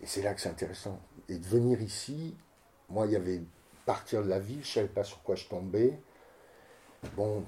Et 0.02 0.06
c'est 0.06 0.22
là 0.22 0.34
que 0.34 0.42
c'est 0.42 0.50
intéressant. 0.50 1.00
Et 1.30 1.38
de 1.38 1.46
venir 1.46 1.82
ici, 1.82 2.36
moi, 2.90 3.06
il 3.06 3.14
y 3.14 3.16
avait 3.16 3.42
partir 3.86 4.22
de 4.22 4.28
la 4.28 4.40
ville, 4.40 4.64
je 4.64 4.72
savais 4.74 4.88
pas 4.88 5.06
sur 5.06 5.24
quoi 5.24 5.36
je 5.36 5.48
tombais. 5.48 5.98
Bon, 7.16 7.46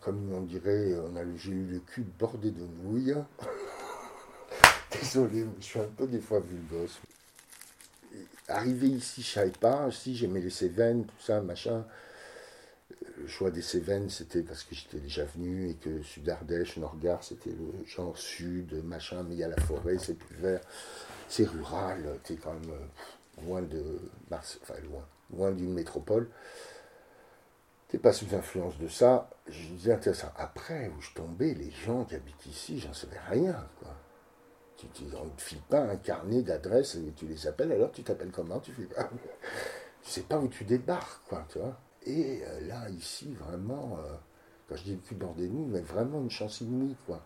comme 0.00 0.32
on 0.32 0.40
dirait, 0.40 0.94
on 0.98 1.16
a, 1.16 1.22
j'ai 1.36 1.52
eu 1.52 1.66
le 1.66 1.80
cul 1.80 2.02
bordé 2.18 2.50
de 2.50 2.64
nouilles. 2.64 3.14
Désolé, 4.90 5.46
je 5.60 5.64
suis 5.64 5.80
un 5.80 5.88
peu 5.96 6.06
des 6.06 6.20
fois 6.20 6.40
vulgaire 6.40 6.88
arrivé 8.48 8.88
ici, 8.88 9.22
je 9.22 9.30
savais 9.30 9.50
pas. 9.50 9.90
Si 9.90 10.16
j'aimais 10.16 10.40
les 10.40 10.50
Cévennes, 10.50 11.04
tout 11.04 11.20
ça, 11.20 11.40
machin. 11.40 11.84
Le 13.18 13.26
choix 13.26 13.50
des 13.50 13.62
Cévennes, 13.62 14.10
c'était 14.10 14.42
parce 14.42 14.64
que 14.64 14.74
j'étais 14.74 14.98
déjà 14.98 15.24
venu 15.24 15.70
et 15.70 15.74
que 15.74 16.02
Sud-Ardèche, 16.02 16.76
Nord-Gare, 16.76 17.22
c'était 17.22 17.50
le 17.50 17.86
genre 17.86 18.16
sud, 18.16 18.84
machin, 18.84 19.22
mais 19.22 19.34
il 19.34 19.38
y 19.38 19.44
a 19.44 19.48
la 19.48 19.60
forêt, 19.60 19.96
c'est 19.98 20.14
plus 20.14 20.36
vert, 20.36 20.60
c'est 21.28 21.44
rural, 21.44 22.18
tu 22.24 22.34
es 22.34 22.36
quand 22.36 22.52
même 22.52 22.72
loin 23.46 23.62
de 23.62 24.00
Marseille, 24.30 24.60
enfin 24.62 24.74
loin, 24.90 25.06
loin 25.32 25.52
d'une 25.52 25.72
métropole. 25.72 26.28
T'es 27.88 27.98
pas 27.98 28.12
sous 28.12 28.34
influence 28.34 28.76
de 28.78 28.88
ça. 28.88 29.30
Je 29.48 29.68
disais. 29.68 29.96
Après, 30.36 30.88
où 30.88 31.00
je 31.00 31.12
tombais, 31.14 31.54
les 31.54 31.70
gens 31.70 32.04
qui 32.04 32.16
habitent 32.16 32.46
ici, 32.46 32.80
j'en 32.80 32.92
savais 32.92 33.20
rien, 33.30 33.68
quoi. 33.78 33.94
Tu, 34.92 35.04
ne 35.04 35.10
te 35.36 35.42
file 35.42 35.60
pas 35.68 35.80
un 35.80 35.96
carnet 35.96 36.42
d'adresses 36.42 36.96
et 36.96 37.12
tu 37.16 37.26
les 37.26 37.46
appelles, 37.46 37.72
alors 37.72 37.92
tu 37.92 38.02
t'appelles 38.02 38.30
comment 38.30 38.60
Tu. 38.60 38.72
Tu 40.04 40.10
sais 40.10 40.22
pas 40.22 40.38
où 40.38 40.48
tu 40.48 40.64
débarques, 40.64 41.26
quoi, 41.28 41.46
tu 41.48 41.58
vois. 41.58 41.78
Et 42.04 42.42
euh, 42.44 42.66
là, 42.66 42.88
ici, 42.90 43.34
vraiment, 43.40 43.98
euh, 43.98 44.14
quand 44.68 44.76
je 44.76 44.84
dis 44.84 44.92
le 44.92 44.98
cul 44.98 45.14
bord 45.14 45.34
des 45.34 45.48
nous, 45.48 45.66
mais 45.66 45.80
vraiment 45.80 46.20
une 46.20 46.30
chance 46.30 46.60
inouïe, 46.60 46.96
quoi. 47.06 47.22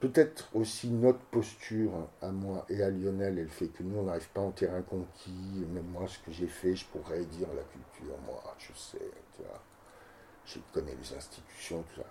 peut-être 0.00 0.50
aussi 0.54 0.90
notre 0.90 1.20
posture 1.30 2.08
à 2.20 2.30
moi 2.30 2.66
et 2.68 2.82
à 2.82 2.90
Lionel, 2.90 3.38
elle 3.38 3.48
fait 3.48 3.68
que 3.68 3.82
nous, 3.82 4.00
on 4.00 4.02
n'arrive 4.04 4.28
pas 4.30 4.42
en 4.42 4.50
terrain 4.50 4.82
conquis. 4.82 5.64
Même 5.72 5.86
moi, 5.86 6.06
ce 6.08 6.18
que 6.18 6.30
j'ai 6.30 6.46
fait, 6.46 6.76
je 6.76 6.84
pourrais 6.86 7.24
dire 7.24 7.48
la 7.54 7.62
culture, 7.62 8.18
moi, 8.26 8.42
je 8.58 8.72
sais, 8.78 9.10
tu 9.36 9.42
vois. 9.42 9.62
Je 10.44 10.58
connais 10.74 10.94
les 10.94 11.16
institutions, 11.16 11.82
tout 11.94 12.02
ça. 12.02 12.06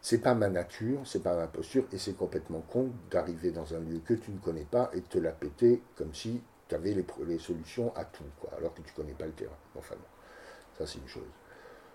C'est 0.00 0.18
pas 0.18 0.34
ma 0.34 0.48
nature, 0.48 1.00
c'est 1.04 1.22
pas 1.22 1.34
ma 1.34 1.46
posture, 1.46 1.84
et 1.92 1.98
c'est 1.98 2.16
complètement 2.16 2.60
con 2.60 2.90
d'arriver 3.10 3.50
dans 3.50 3.74
un 3.74 3.80
lieu 3.80 4.00
que 4.04 4.14
tu 4.14 4.30
ne 4.30 4.38
connais 4.38 4.64
pas 4.64 4.90
et 4.92 5.00
de 5.00 5.06
te 5.06 5.18
la 5.18 5.32
péter 5.32 5.82
comme 5.96 6.14
si 6.14 6.42
tu 6.68 6.74
avais 6.74 6.94
les, 6.94 7.38
solutions 7.38 7.94
à 7.96 8.04
tout, 8.04 8.24
quoi, 8.40 8.50
alors 8.56 8.74
que 8.74 8.82
tu 8.82 8.92
connais 8.92 9.14
pas 9.14 9.26
le 9.26 9.32
terrain. 9.32 9.56
Enfin 9.76 9.94
bon, 9.94 10.06
ça 10.78 10.86
c'est 10.86 10.98
une 10.98 11.08
chose. 11.08 11.28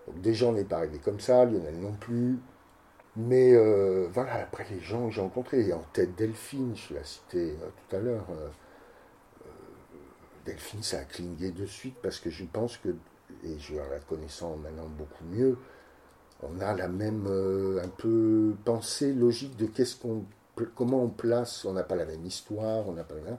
Donc 0.06 0.20
des 0.20 0.34
gens 0.34 0.52
n'est 0.52 0.64
pas 0.64 0.78
arrivé 0.78 0.98
comme 0.98 1.20
ça, 1.20 1.44
Lionel 1.44 1.78
non 1.78 1.92
plus. 1.92 2.38
Mais 3.14 3.52
euh, 3.52 4.08
voilà, 4.10 4.34
après 4.36 4.66
les 4.70 4.80
gens 4.80 5.08
que 5.08 5.14
j'ai 5.14 5.20
rencontrés, 5.20 5.72
en 5.72 5.84
tête 5.92 6.14
Delphine, 6.16 6.74
je 6.74 6.94
l'ai 6.94 7.04
cité 7.04 7.56
euh, 7.62 7.68
tout 7.88 7.96
à 7.96 7.98
l'heure. 7.98 8.26
Euh, 8.30 8.48
Delphine, 10.46 10.82
ça 10.82 11.00
a 11.00 11.04
cligné 11.04 11.50
de 11.50 11.66
suite 11.66 11.96
parce 12.02 12.18
que 12.18 12.30
je 12.30 12.44
pense 12.44 12.78
que, 12.78 12.88
et 13.44 13.58
je 13.58 13.76
la 13.76 13.98
connaissant 14.08 14.56
maintenant 14.56 14.88
beaucoup 14.88 15.24
mieux, 15.24 15.58
on 16.42 16.60
a 16.60 16.74
la 16.74 16.88
même 16.88 17.26
un 17.82 17.88
peu 17.88 18.54
pensée 18.64 19.12
logique 19.12 19.56
de 19.56 19.66
qu'est-ce 19.66 19.96
qu'on, 19.96 20.24
comment 20.74 21.02
on 21.02 21.08
place. 21.08 21.64
On 21.64 21.72
n'a 21.72 21.84
pas 21.84 21.96
la 21.96 22.04
même 22.04 22.24
histoire, 22.26 22.88
on 22.88 22.92
n'a 22.92 23.04
pas 23.04 23.14
la 23.14 23.38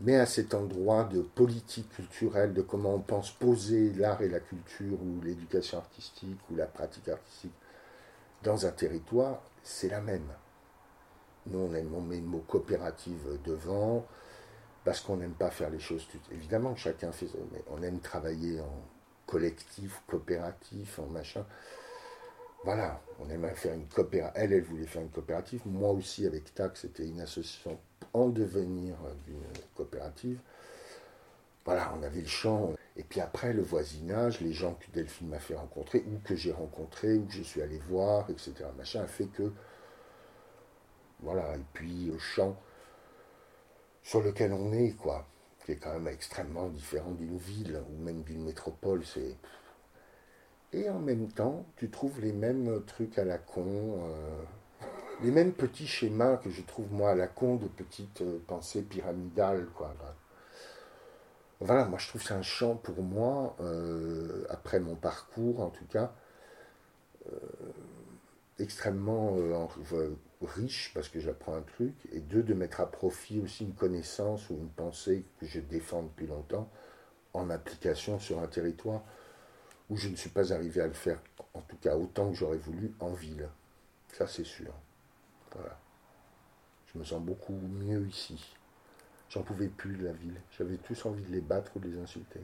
mais 0.00 0.16
à 0.16 0.26
cet 0.26 0.54
endroit 0.54 1.04
de 1.04 1.20
politique 1.20 1.90
culturelle, 1.90 2.54
de 2.54 2.62
comment 2.62 2.94
on 2.94 3.00
pense 3.00 3.30
poser 3.32 3.92
l'art 3.92 4.22
et 4.22 4.28
la 4.28 4.40
culture, 4.40 4.98
ou 5.02 5.20
l'éducation 5.22 5.78
artistique, 5.78 6.38
ou 6.50 6.56
la 6.56 6.66
pratique 6.66 7.08
artistique, 7.08 7.52
dans 8.42 8.64
un 8.64 8.70
territoire, 8.70 9.42
c'est 9.62 9.88
la 9.88 10.00
même. 10.00 10.26
Nous, 11.46 11.58
on, 11.58 11.74
aime, 11.74 11.94
on 11.94 12.00
met 12.00 12.16
le 12.16 12.22
mot 12.22 12.42
coopérative 12.48 13.38
devant, 13.44 14.06
parce 14.84 15.00
qu'on 15.00 15.18
n'aime 15.18 15.34
pas 15.34 15.50
faire 15.50 15.68
les 15.68 15.80
choses. 15.80 16.08
Évidemment, 16.32 16.74
chacun 16.76 17.12
fait 17.12 17.28
mais 17.52 17.62
on 17.70 17.82
aime 17.82 18.00
travailler 18.00 18.60
en 18.60 18.82
collectif, 19.26 20.00
coopératif, 20.06 20.98
en 20.98 21.06
machin. 21.06 21.44
Voilà, 22.62 23.00
on 23.18 23.30
aime 23.30 23.48
faire 23.54 23.74
une 23.74 23.86
coopérative. 23.86 24.32
Elle, 24.42 24.52
elle 24.52 24.62
voulait 24.62 24.86
faire 24.86 25.02
une 25.02 25.10
coopérative. 25.10 25.62
Moi 25.64 25.90
aussi, 25.90 26.26
avec 26.26 26.54
TAC, 26.54 26.76
c'était 26.76 27.06
une 27.06 27.20
association 27.20 27.78
en 28.12 28.28
devenir 28.28 28.96
d'une 29.26 29.42
coopérative. 29.74 30.40
Voilà, 31.64 31.92
on 31.98 32.02
avait 32.02 32.20
le 32.20 32.26
champ. 32.26 32.74
Et 32.96 33.02
puis 33.02 33.20
après, 33.20 33.54
le 33.54 33.62
voisinage, 33.62 34.40
les 34.40 34.52
gens 34.52 34.74
que 34.74 34.90
Delphine 34.92 35.28
m'a 35.28 35.38
fait 35.38 35.54
rencontrer, 35.54 36.04
ou 36.06 36.18
que 36.22 36.34
j'ai 36.34 36.52
rencontrés, 36.52 37.14
ou 37.14 37.24
que 37.26 37.32
je 37.32 37.42
suis 37.42 37.62
allé 37.62 37.78
voir, 37.78 38.28
etc. 38.28 38.52
Machin, 38.76 39.02
a 39.02 39.06
fait 39.06 39.26
que. 39.26 39.52
Voilà, 41.20 41.56
et 41.56 41.64
puis 41.72 42.06
le 42.06 42.18
champ 42.18 42.56
sur 44.02 44.22
lequel 44.22 44.52
on 44.52 44.72
est, 44.72 44.92
quoi, 44.92 45.26
qui 45.64 45.72
est 45.72 45.76
quand 45.76 45.92
même 45.92 46.08
extrêmement 46.08 46.68
différent 46.68 47.12
d'une 47.12 47.38
ville, 47.38 47.82
ou 47.90 48.02
même 48.02 48.22
d'une 48.22 48.44
métropole, 48.44 49.04
c'est. 49.04 49.36
Et 50.72 50.88
en 50.88 51.00
même 51.00 51.28
temps, 51.28 51.66
tu 51.76 51.90
trouves 51.90 52.20
les 52.20 52.32
mêmes 52.32 52.82
trucs 52.86 53.18
à 53.18 53.24
la 53.24 53.38
con. 53.38 53.64
Euh, 54.04 54.42
les 55.22 55.30
mêmes 55.30 55.52
petits 55.52 55.86
schémas 55.86 56.36
que 56.36 56.48
je 56.48 56.62
trouve 56.62 56.92
moi 56.92 57.10
à 57.10 57.14
la 57.14 57.26
con 57.26 57.56
de 57.56 57.66
petites 57.66 58.22
euh, 58.22 58.38
pensées 58.46 58.82
pyramidales. 58.82 59.66
Quoi. 59.74 59.94
Voilà, 61.60 61.84
moi 61.86 61.98
je 61.98 62.08
trouve 62.08 62.22
c'est 62.22 62.34
un 62.34 62.42
champ 62.42 62.76
pour 62.76 63.02
moi, 63.02 63.56
euh, 63.60 64.44
après 64.48 64.80
mon 64.80 64.94
parcours 64.94 65.60
en 65.60 65.68
tout 65.68 65.84
cas, 65.86 66.12
extrêmement 68.58 69.36
riche 70.40 70.92
parce 70.94 71.08
que 71.08 71.20
j'apprends 71.20 71.54
un 71.54 71.62
truc, 71.62 71.94
et 72.12 72.20
deux, 72.20 72.42
de 72.42 72.54
mettre 72.54 72.80
à 72.80 72.90
profit 72.90 73.40
aussi 73.40 73.64
une 73.64 73.74
connaissance 73.74 74.48
ou 74.48 74.54
une 74.54 74.70
pensée 74.70 75.24
que 75.38 75.46
je 75.46 75.60
défends 75.60 76.02
depuis 76.02 76.26
longtemps 76.26 76.70
en 77.34 77.50
application 77.50 78.18
sur 78.18 78.40
un 78.40 78.46
territoire 78.46 79.02
où 79.90 79.96
je 79.96 80.08
ne 80.08 80.16
suis 80.16 80.30
pas 80.30 80.52
arrivé 80.52 80.80
à 80.80 80.86
le 80.86 80.92
faire, 80.92 81.20
en 81.52 81.60
tout 81.60 81.76
cas 81.76 81.96
autant 81.96 82.30
que 82.30 82.36
j'aurais 82.36 82.56
voulu, 82.56 82.92
en 83.00 83.12
ville. 83.12 83.48
Ça 84.12 84.26
c'est 84.26 84.44
sûr. 84.44 84.72
Voilà. 85.54 85.76
Je 86.92 86.98
me 86.98 87.04
sens 87.04 87.20
beaucoup 87.20 87.52
mieux 87.52 88.06
ici. 88.06 88.56
J'en 89.28 89.42
pouvais 89.42 89.68
plus 89.68 89.96
de 89.96 90.04
la 90.04 90.12
ville. 90.12 90.40
J'avais 90.56 90.76
tous 90.76 91.06
envie 91.06 91.22
de 91.22 91.30
les 91.30 91.40
battre 91.40 91.72
ou 91.76 91.80
de 91.80 91.88
les 91.88 91.98
insulter. 91.98 92.40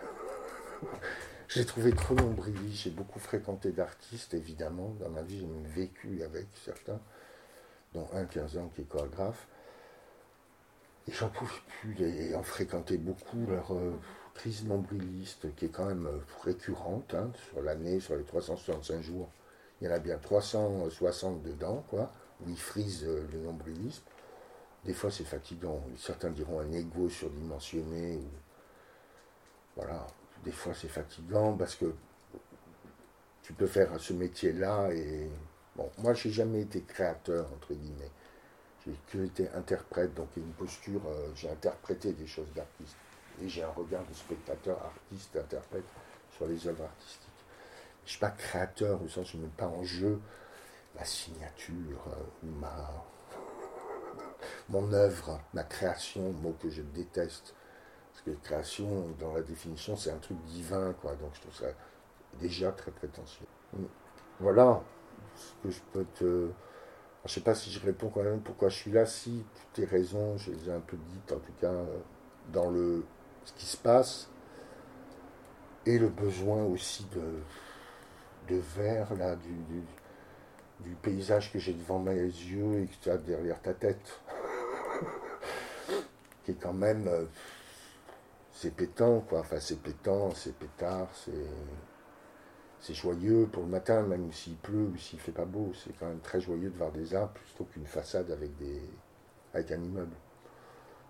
j'ai 1.48 1.64
trouvé 1.64 1.92
trop 1.92 2.14
nombrilistes. 2.14 2.84
J'ai 2.84 2.90
beaucoup 2.90 3.18
fréquenté 3.18 3.72
d'artistes, 3.72 4.34
évidemment. 4.34 4.94
Dans 5.00 5.08
ma 5.08 5.22
vie, 5.22 5.40
j'ai 5.40 5.46
même 5.46 5.66
vécu 5.66 6.22
avec 6.22 6.46
certains, 6.64 7.00
dont 7.94 8.08
un 8.12 8.26
15 8.26 8.58
ans 8.58 8.70
qui 8.74 8.82
est 8.82 8.84
chorégraphe. 8.84 9.46
Et 11.08 11.12
j'en 11.12 11.28
pouvais 11.28 11.52
plus. 11.80 11.98
Et 12.02 12.34
en 12.34 12.42
fréquenté 12.42 12.98
beaucoup 12.98 13.46
euh, 13.48 13.92
crise 14.34 14.64
nombriliste, 14.64 15.54
qui 15.56 15.66
est 15.66 15.70
quand 15.70 15.86
même 15.86 16.06
euh, 16.06 16.18
récurrente 16.42 17.14
hein, 17.14 17.30
sur 17.48 17.62
l'année, 17.62 18.00
sur 18.00 18.16
les 18.16 18.24
365 18.24 19.00
jours 19.02 19.28
il 19.80 19.88
y 19.88 19.90
en 19.90 19.94
a 19.94 19.98
bien 19.98 20.16
360 20.18 21.42
dedans, 21.42 21.84
quoi, 21.88 22.10
où 22.40 22.48
ils 22.48 22.58
frisent 22.58 23.04
euh, 23.04 23.26
le 23.32 23.38
nombrilisme. 23.40 24.04
Des 24.84 24.94
fois, 24.94 25.10
c'est 25.10 25.24
fatigant. 25.24 25.82
Certains 25.98 26.30
diront 26.30 26.60
un 26.60 26.72
ego 26.72 27.08
surdimensionné. 27.08 28.20
Voilà. 29.76 30.06
Des 30.44 30.52
fois, 30.52 30.72
c'est 30.74 30.88
fatigant 30.88 31.56
parce 31.56 31.74
que 31.74 31.94
tu 33.42 33.52
peux 33.52 33.66
faire 33.66 33.98
ce 33.98 34.12
métier-là 34.12 34.90
et. 34.92 35.28
Bon, 35.76 35.90
moi, 35.98 36.14
j'ai 36.14 36.30
jamais 36.30 36.60
été 36.62 36.82
créateur, 36.82 37.48
entre 37.52 37.74
guillemets. 37.74 38.10
J'ai 38.86 38.94
que 39.10 39.24
été 39.24 39.48
interprète, 39.50 40.14
donc 40.14 40.28
une 40.36 40.52
posture, 40.52 41.00
euh, 41.08 41.30
j'ai 41.34 41.50
interprété 41.50 42.12
des 42.12 42.26
choses 42.26 42.52
d'artiste. 42.54 42.96
Et 43.42 43.48
j'ai 43.48 43.62
un 43.62 43.70
regard 43.70 44.04
de 44.04 44.14
spectateur, 44.14 44.80
artiste, 44.82 45.36
interprète 45.36 45.84
sur 46.30 46.46
les 46.46 46.66
œuvres 46.66 46.84
artistiques 46.84 47.34
je 48.04 48.08
ne 48.08 48.10
suis 48.10 48.20
pas 48.20 48.30
créateur, 48.30 49.02
au 49.02 49.08
sens 49.08 49.28
où 49.30 49.32
je 49.32 49.36
ne 49.38 49.42
mets 49.44 49.52
pas 49.56 49.66
en 49.66 49.82
jeu 49.82 50.20
ma 50.94 51.04
signature, 51.04 52.04
euh, 52.08 52.46
ma, 52.60 53.04
mon 54.68 54.92
œuvre, 54.92 55.40
ma 55.54 55.64
création, 55.64 56.32
mot 56.32 56.54
que 56.60 56.68
je 56.68 56.82
déteste. 56.82 57.54
Parce 58.12 58.22
que 58.24 58.30
création, 58.42 59.08
dans 59.18 59.32
la 59.32 59.42
définition, 59.42 59.96
c'est 59.96 60.10
un 60.10 60.18
truc 60.18 60.36
divin, 60.44 60.92
quoi. 61.00 61.16
Donc 61.16 61.30
je 61.34 61.40
trouve 61.40 61.54
ça 61.54 61.66
déjà 62.38 62.70
très 62.72 62.92
prétentieux. 62.92 63.46
Voilà 64.38 64.82
ce 65.34 65.52
que 65.62 65.70
je 65.70 65.80
peux 65.92 66.04
te. 66.14 66.24
Je 67.24 67.30
ne 67.30 67.34
sais 67.34 67.40
pas 67.40 67.54
si 67.54 67.72
je 67.72 67.80
réponds 67.80 68.10
quand 68.10 68.22
même 68.22 68.42
pourquoi 68.42 68.68
je 68.68 68.76
suis 68.76 68.92
là. 68.92 69.06
Si, 69.06 69.44
toutes 69.54 69.72
tes 69.72 69.84
raisons, 69.86 70.36
je 70.36 70.52
les 70.52 70.68
ai 70.68 70.72
un 70.72 70.80
peu 70.80 70.96
dites, 70.96 71.32
en 71.32 71.38
tout 71.38 71.52
cas, 71.60 71.72
euh, 71.72 71.98
dans 72.52 72.70
le, 72.70 73.04
ce 73.44 73.52
qui 73.52 73.66
se 73.66 73.76
passe. 73.76 74.28
Et 75.86 75.98
le 75.98 76.08
besoin 76.08 76.64
aussi 76.64 77.06
de, 77.14 78.54
de 78.54 78.60
verre 78.76 79.14
là, 79.14 79.36
du, 79.36 79.52
du, 80.80 80.94
paysage 81.02 81.52
que 81.52 81.58
j'ai 81.58 81.74
devant 81.74 81.98
mes 81.98 82.14
yeux 82.14 82.82
et 82.82 82.86
que 82.86 82.94
tu 83.02 83.10
as 83.10 83.18
derrière 83.18 83.60
ta 83.60 83.74
tête. 83.74 84.20
qui 86.44 86.52
est 86.52 86.60
quand 86.60 86.72
même. 86.72 87.06
Euh, 87.08 87.24
c'est 88.52 88.74
pétant, 88.74 89.20
quoi. 89.20 89.40
Enfin, 89.40 89.60
c'est 89.60 89.80
pétant, 89.80 90.30
c'est 90.34 90.56
pétard, 90.56 91.08
c'est. 91.12 91.32
C'est 92.80 92.92
joyeux 92.92 93.48
pour 93.50 93.62
le 93.62 93.70
matin, 93.70 94.02
même 94.02 94.30
s'il 94.30 94.56
pleut 94.56 94.90
ou 94.92 94.96
s'il 94.98 95.18
fait 95.18 95.32
pas 95.32 95.46
beau. 95.46 95.72
C'est 95.72 95.96
quand 95.98 96.06
même 96.06 96.20
très 96.20 96.38
joyeux 96.38 96.68
de 96.68 96.76
voir 96.76 96.92
des 96.92 97.14
arbres 97.14 97.32
plutôt 97.32 97.64
qu'une 97.64 97.86
façade 97.86 98.30
avec, 98.30 98.54
des, 98.58 98.82
avec 99.54 99.72
un 99.72 99.82
immeuble. 99.82 100.14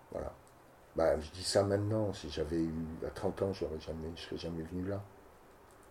Voilà. 0.09 0.33
Bah, 0.95 1.19
je 1.19 1.29
dis 1.31 1.43
ça 1.43 1.63
maintenant. 1.63 2.13
Si 2.13 2.29
j'avais 2.29 2.61
eu 2.61 2.73
à 3.05 3.09
30 3.09 3.41
ans, 3.41 3.53
j'aurais 3.53 3.79
jamais, 3.79 4.11
je 4.15 4.21
serais 4.21 4.37
jamais 4.37 4.63
venu 4.63 4.87
là. 4.87 5.01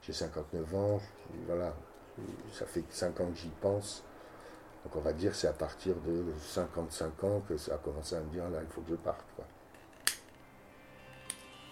J'ai 0.03 0.13
59 0.13 0.75
ans, 0.75 1.01
voilà, 1.47 1.75
ça 2.53 2.67
fait 2.67 2.85
5 2.91 3.21
ans 3.21 3.31
que 3.31 3.37
j'y 3.37 3.49
pense. 3.61 4.05
Donc 4.85 4.97
on 4.97 5.01
va 5.01 5.15
dire 5.15 5.35
c'est 5.35 5.49
à 5.49 5.55
partir 5.55 5.95
de 6.07 6.25
55 6.39 7.25
ans 7.25 7.41
que 7.49 7.57
ça 7.57 7.75
a 7.75 7.79
commencé 7.79 8.15
à 8.15 8.21
me 8.21 8.31
dire 8.31 8.49
là 8.51 8.59
il 8.63 8.69
faut 8.69 8.83
que 8.83 8.91
je 8.91 8.97
parte. 8.97 9.25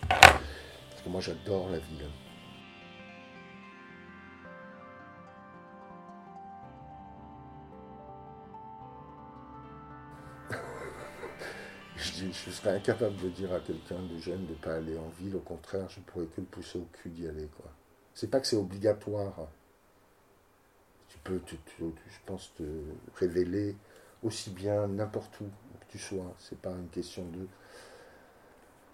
Parce 0.09 1.03
que 1.05 1.09
moi 1.11 1.21
j'adore 1.21 1.69
la 1.69 1.79
ville. 1.79 2.09
Je, 12.33 12.51
serais 12.51 12.77
incapable 12.77 13.17
de 13.17 13.29
dire 13.29 13.53
à 13.53 13.61
quelqu'un 13.61 14.01
de 14.03 14.19
jeune 14.19 14.47
de 14.47 14.53
ne 14.53 14.57
pas 14.57 14.75
aller 14.75 14.99
en 14.99 15.09
ville, 15.21 15.37
au 15.37 15.41
contraire, 15.41 15.89
je 15.89 16.01
pourrais 16.01 16.27
que 16.27 16.41
le 16.41 16.47
pousser 16.47 16.79
au 16.79 16.89
cul 16.93 17.11
d'y 17.11 17.29
aller. 17.29 17.49
quoi. 17.57 17.71
C'est 18.15 18.31
pas 18.31 18.41
que 18.41 18.47
c'est 18.47 18.57
obligatoire. 18.57 19.49
Tu 21.09 21.19
peux, 21.19 21.41
je 21.79 22.19
pense, 22.27 22.53
te 22.57 22.63
révéler 23.17 23.77
aussi 24.23 24.51
bien 24.51 24.87
n'importe 24.89 25.41
où 25.41 25.45
que 25.45 25.85
tu 25.89 25.99
sois. 25.99 26.35
C'est 26.39 26.59
pas 26.59 26.71
une 26.71 26.89
question 26.89 27.25
de. 27.27 27.47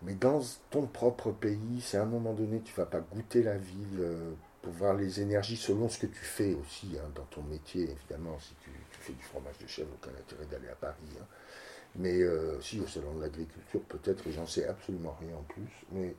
Mais 0.02 0.14
dans 0.14 0.40
ton 0.70 0.86
propre 0.86 1.32
pays, 1.32 1.80
c'est 1.80 1.96
à 1.96 2.02
un 2.02 2.06
moment 2.06 2.32
donné, 2.32 2.60
tu 2.60 2.72
vas 2.74 2.86
pas 2.86 3.00
goûter 3.00 3.42
la 3.42 3.56
ville 3.56 3.98
euh, 3.98 4.32
pour 4.62 4.72
voir 4.72 4.94
les 4.94 5.20
énergies 5.20 5.56
selon 5.56 5.88
ce 5.88 5.98
que 5.98 6.06
tu 6.06 6.24
fais 6.24 6.54
aussi 6.54 6.96
hein, 6.98 7.10
dans 7.16 7.24
ton 7.24 7.42
métier, 7.42 7.90
évidemment. 7.90 8.38
Si 8.38 8.54
tu, 8.62 8.70
tu, 8.92 9.00
fais 9.00 9.12
du 9.12 9.22
fromage 9.22 9.58
de 9.58 9.66
chèvre, 9.66 9.90
aucun 9.94 10.16
intérêt 10.16 10.46
d'aller 10.46 10.68
à 10.68 10.76
Paris. 10.76 11.16
Hein. 11.20 11.26
Mais 11.96 12.20
euh, 12.22 12.60
si 12.60 12.80
au 12.80 12.86
salon 12.86 13.14
de 13.14 13.22
l'agriculture, 13.22 13.80
peut-être, 13.82 14.26
et 14.26 14.32
j'en 14.32 14.46
sais 14.46 14.66
absolument 14.66 15.16
rien 15.20 15.36
en 15.36 15.42
plus, 15.42 15.70
mais 15.92 16.14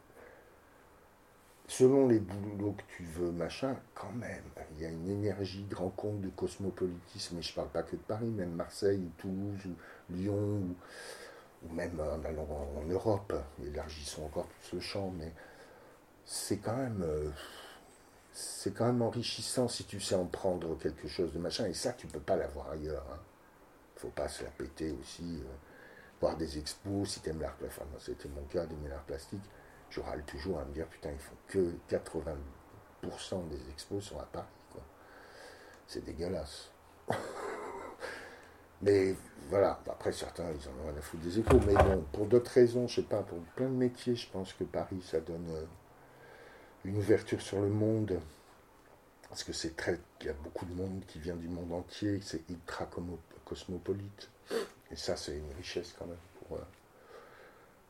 selon 1.69 2.07
les 2.07 2.19
boulots 2.19 2.73
que 2.73 2.83
tu 2.97 3.03
veux, 3.03 3.31
machin, 3.31 3.77
quand 3.93 4.11
même, 4.13 4.43
il 4.75 4.83
y 4.83 4.85
a 4.85 4.89
une 4.89 5.09
énergie 5.09 5.63
de 5.63 5.75
rencontre, 5.75 6.19
de 6.21 6.29
cosmopolitisme, 6.29 7.37
et 7.37 7.41
je 7.41 7.53
parle 7.53 7.69
pas 7.69 7.83
que 7.83 7.95
de 7.95 8.01
Paris, 8.01 8.25
même 8.25 8.51
Marseille, 8.51 8.99
ou 8.99 9.21
Toulouse, 9.21 9.65
ou 9.65 10.13
Lyon, 10.13 10.75
ou, 11.63 11.73
même 11.73 11.99
en 11.99 12.25
allant 12.25 12.47
en, 12.75 12.85
Europe, 12.85 13.33
élargissons 13.63 14.25
encore 14.25 14.47
plus 14.47 14.77
le 14.77 14.81
champ, 14.81 15.13
mais 15.17 15.31
c'est 16.25 16.57
quand 16.57 16.75
même. 16.75 17.03
Euh, 17.03 17.29
c'est 18.31 18.73
quand 18.73 18.85
même 18.85 19.01
enrichissant 19.01 19.67
si 19.67 19.83
tu 19.83 19.99
sais 19.99 20.15
en 20.15 20.25
prendre 20.25 20.77
quelque 20.77 21.07
chose 21.07 21.33
de 21.33 21.39
machin, 21.39 21.65
et 21.67 21.73
ça, 21.73 21.93
tu 21.93 22.07
peux 22.07 22.19
pas 22.19 22.35
l'avoir 22.35 22.71
ailleurs. 22.71 23.05
Hein. 23.13 23.19
Faut 23.99 24.09
pas 24.09 24.27
se 24.27 24.43
la 24.43 24.49
péter 24.49 24.91
aussi. 24.91 25.41
Euh, 25.43 25.53
voir 26.19 26.35
des 26.35 26.57
expos, 26.57 27.09
si 27.09 27.21
tu 27.21 27.29
aimes 27.29 27.41
l'art 27.41 27.55
plastique, 27.55 27.81
enfin, 27.81 27.97
c'était 27.99 28.29
mon 28.29 28.43
cas 28.43 28.65
d'aimer 28.65 28.89
l'art 28.89 29.03
plastique, 29.03 29.43
je 29.89 30.01
râle 30.01 30.23
toujours 30.23 30.59
à 30.59 30.65
me 30.65 30.73
dire, 30.73 30.87
putain, 30.87 31.11
il 31.11 31.19
faut 31.19 31.35
que 31.47 31.73
80% 31.89 33.47
des 33.49 33.69
expos 33.71 34.03
sont 34.03 34.19
à 34.19 34.25
Paris, 34.25 34.47
quoi. 34.71 34.81
C'est 35.87 36.03
dégueulasse. 36.03 36.71
mais 38.81 39.15
voilà, 39.49 39.79
après 39.89 40.11
certains, 40.11 40.51
ils 40.51 40.67
en 40.67 40.71
ont 40.83 40.89
rien 40.89 40.97
à 40.97 41.01
foutre 41.01 41.23
des 41.23 41.39
échos, 41.39 41.59
mais 41.65 41.73
bon, 41.73 42.03
pour 42.11 42.25
d'autres 42.27 42.51
raisons, 42.51 42.87
je 42.87 42.95
sais 42.95 43.07
pas, 43.07 43.23
pour 43.23 43.39
plein 43.55 43.67
de 43.67 43.75
métiers, 43.75 44.15
je 44.15 44.29
pense 44.29 44.53
que 44.53 44.63
Paris, 44.63 45.01
ça 45.01 45.19
donne 45.21 45.49
euh, 45.49 45.65
une 46.85 46.97
ouverture 46.97 47.41
sur 47.41 47.61
le 47.61 47.69
monde, 47.69 48.19
parce 49.29 49.43
que 49.43 49.53
c'est 49.53 49.75
très, 49.75 49.99
il 50.21 50.27
y 50.27 50.29
a 50.29 50.33
beaucoup 50.33 50.65
de 50.65 50.73
monde 50.73 51.03
qui 51.07 51.19
vient 51.19 51.35
du 51.35 51.47
monde 51.47 51.71
entier, 51.71 52.19
c'est 52.23 52.41
ultra 52.49 52.89
cosmopolite, 53.45 54.29
et 54.91 54.95
ça, 54.95 55.15
c'est 55.15 55.37
une 55.37 55.53
richesse 55.57 55.93
quand 55.97 56.07
même 56.07 56.17
pour, 56.39 56.57
euh, 56.57 56.61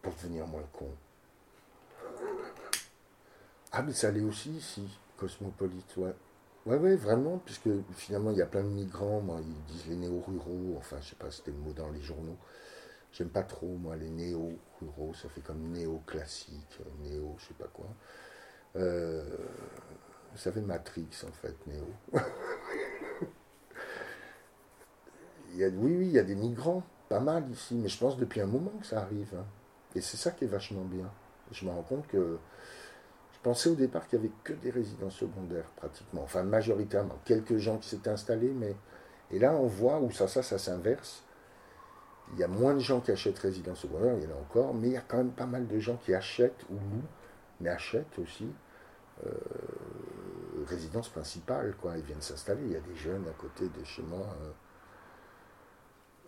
pour 0.01 0.13
devenir 0.13 0.45
moins 0.47 0.67
con. 0.73 0.89
Ah, 3.71 3.81
mais 3.81 3.93
ça 3.93 4.11
l'est 4.11 4.21
aussi 4.21 4.51
ici, 4.51 4.87
cosmopolite, 5.17 5.95
ouais. 5.97 6.13
Ouais, 6.65 6.75
ouais, 6.75 6.95
vraiment, 6.97 7.37
puisque 7.37 7.69
finalement, 7.95 8.31
il 8.31 8.37
y 8.37 8.41
a 8.41 8.45
plein 8.45 8.63
de 8.63 8.67
migrants, 8.67 9.21
moi, 9.21 9.39
ils 9.41 9.73
disent 9.73 9.87
les 9.87 9.95
néo-ruraux, 9.95 10.75
enfin, 10.77 10.97
je 11.01 11.11
sais 11.11 11.15
pas, 11.15 11.31
c'était 11.31 11.51
le 11.51 11.57
mot 11.57 11.71
dans 11.71 11.89
les 11.89 12.01
journaux. 12.01 12.37
J'aime 13.13 13.29
pas 13.29 13.43
trop, 13.43 13.67
moi, 13.67 13.95
les 13.95 14.09
néo-ruraux, 14.09 15.13
ça 15.13 15.29
fait 15.29 15.41
comme 15.41 15.71
néo-classique, 15.71 16.79
néo, 17.01 17.35
je 17.39 17.47
sais 17.47 17.53
pas 17.53 17.69
quoi. 17.73 17.87
Euh, 18.75 19.23
ça 20.35 20.51
fait 20.51 20.61
Matrix, 20.61 21.09
en 21.27 21.31
fait, 21.31 21.55
néo. 21.67 21.85
oui, 25.55 25.95
oui, 25.97 26.05
il 26.05 26.11
y 26.11 26.19
a 26.19 26.23
des 26.23 26.35
migrants, 26.35 26.83
pas 27.09 27.19
mal 27.19 27.49
ici, 27.51 27.75
mais 27.75 27.89
je 27.89 27.97
pense 27.97 28.17
depuis 28.17 28.41
un 28.41 28.45
moment 28.45 28.71
que 28.79 28.85
ça 28.85 29.01
arrive. 29.01 29.33
Hein. 29.35 29.45
Et 29.95 30.01
c'est 30.01 30.17
ça 30.17 30.31
qui 30.31 30.45
est 30.45 30.47
vachement 30.47 30.83
bien. 30.83 31.09
Je 31.51 31.65
me 31.65 31.71
rends 31.71 31.81
compte 31.81 32.07
que 32.07 32.37
je 33.33 33.39
pensais 33.41 33.69
au 33.69 33.75
départ 33.75 34.07
qu'il 34.07 34.19
n'y 34.19 34.25
avait 34.25 34.35
que 34.43 34.53
des 34.53 34.69
résidences 34.69 35.15
secondaires, 35.15 35.69
pratiquement. 35.75 36.21
Enfin, 36.23 36.43
majoritairement. 36.43 37.17
Quelques 37.25 37.57
gens 37.57 37.77
qui 37.77 37.89
s'étaient 37.89 38.09
installés, 38.09 38.53
mais. 38.53 38.75
Et 39.31 39.39
là, 39.39 39.53
on 39.53 39.67
voit 39.67 39.99
où 39.99 40.11
ça, 40.11 40.27
ça, 40.27 40.41
ça 40.41 40.57
s'inverse. 40.57 41.23
Il 42.33 42.39
y 42.39 42.43
a 42.43 42.47
moins 42.47 42.73
de 42.73 42.79
gens 42.79 42.99
qui 42.99 43.11
achètent 43.11 43.39
résidences 43.39 43.79
secondaires, 43.79 44.15
il 44.17 44.23
y 44.23 44.27
en 44.27 44.35
a 44.35 44.39
encore, 44.39 44.73
mais 44.73 44.87
il 44.87 44.93
y 44.93 44.97
a 44.97 45.01
quand 45.01 45.17
même 45.17 45.31
pas 45.31 45.47
mal 45.47 45.67
de 45.67 45.79
gens 45.79 45.97
qui 45.97 46.13
achètent 46.13 46.63
ou 46.69 46.73
louent, 46.73 47.07
mais 47.59 47.69
achètent 47.69 48.19
aussi 48.19 48.47
euh, 49.25 49.31
résidence 50.65 51.09
principale, 51.09 51.75
quoi. 51.79 51.97
Ils 51.97 52.03
viennent 52.03 52.21
s'installer. 52.21 52.63
Il 52.65 52.71
y 52.71 52.77
a 52.77 52.81
des 52.81 52.95
jeunes 52.95 53.27
à 53.27 53.33
côté 53.33 53.67
de 53.69 53.83
chez 53.83 54.03
moi. 54.03 54.25
Euh, 54.41 54.51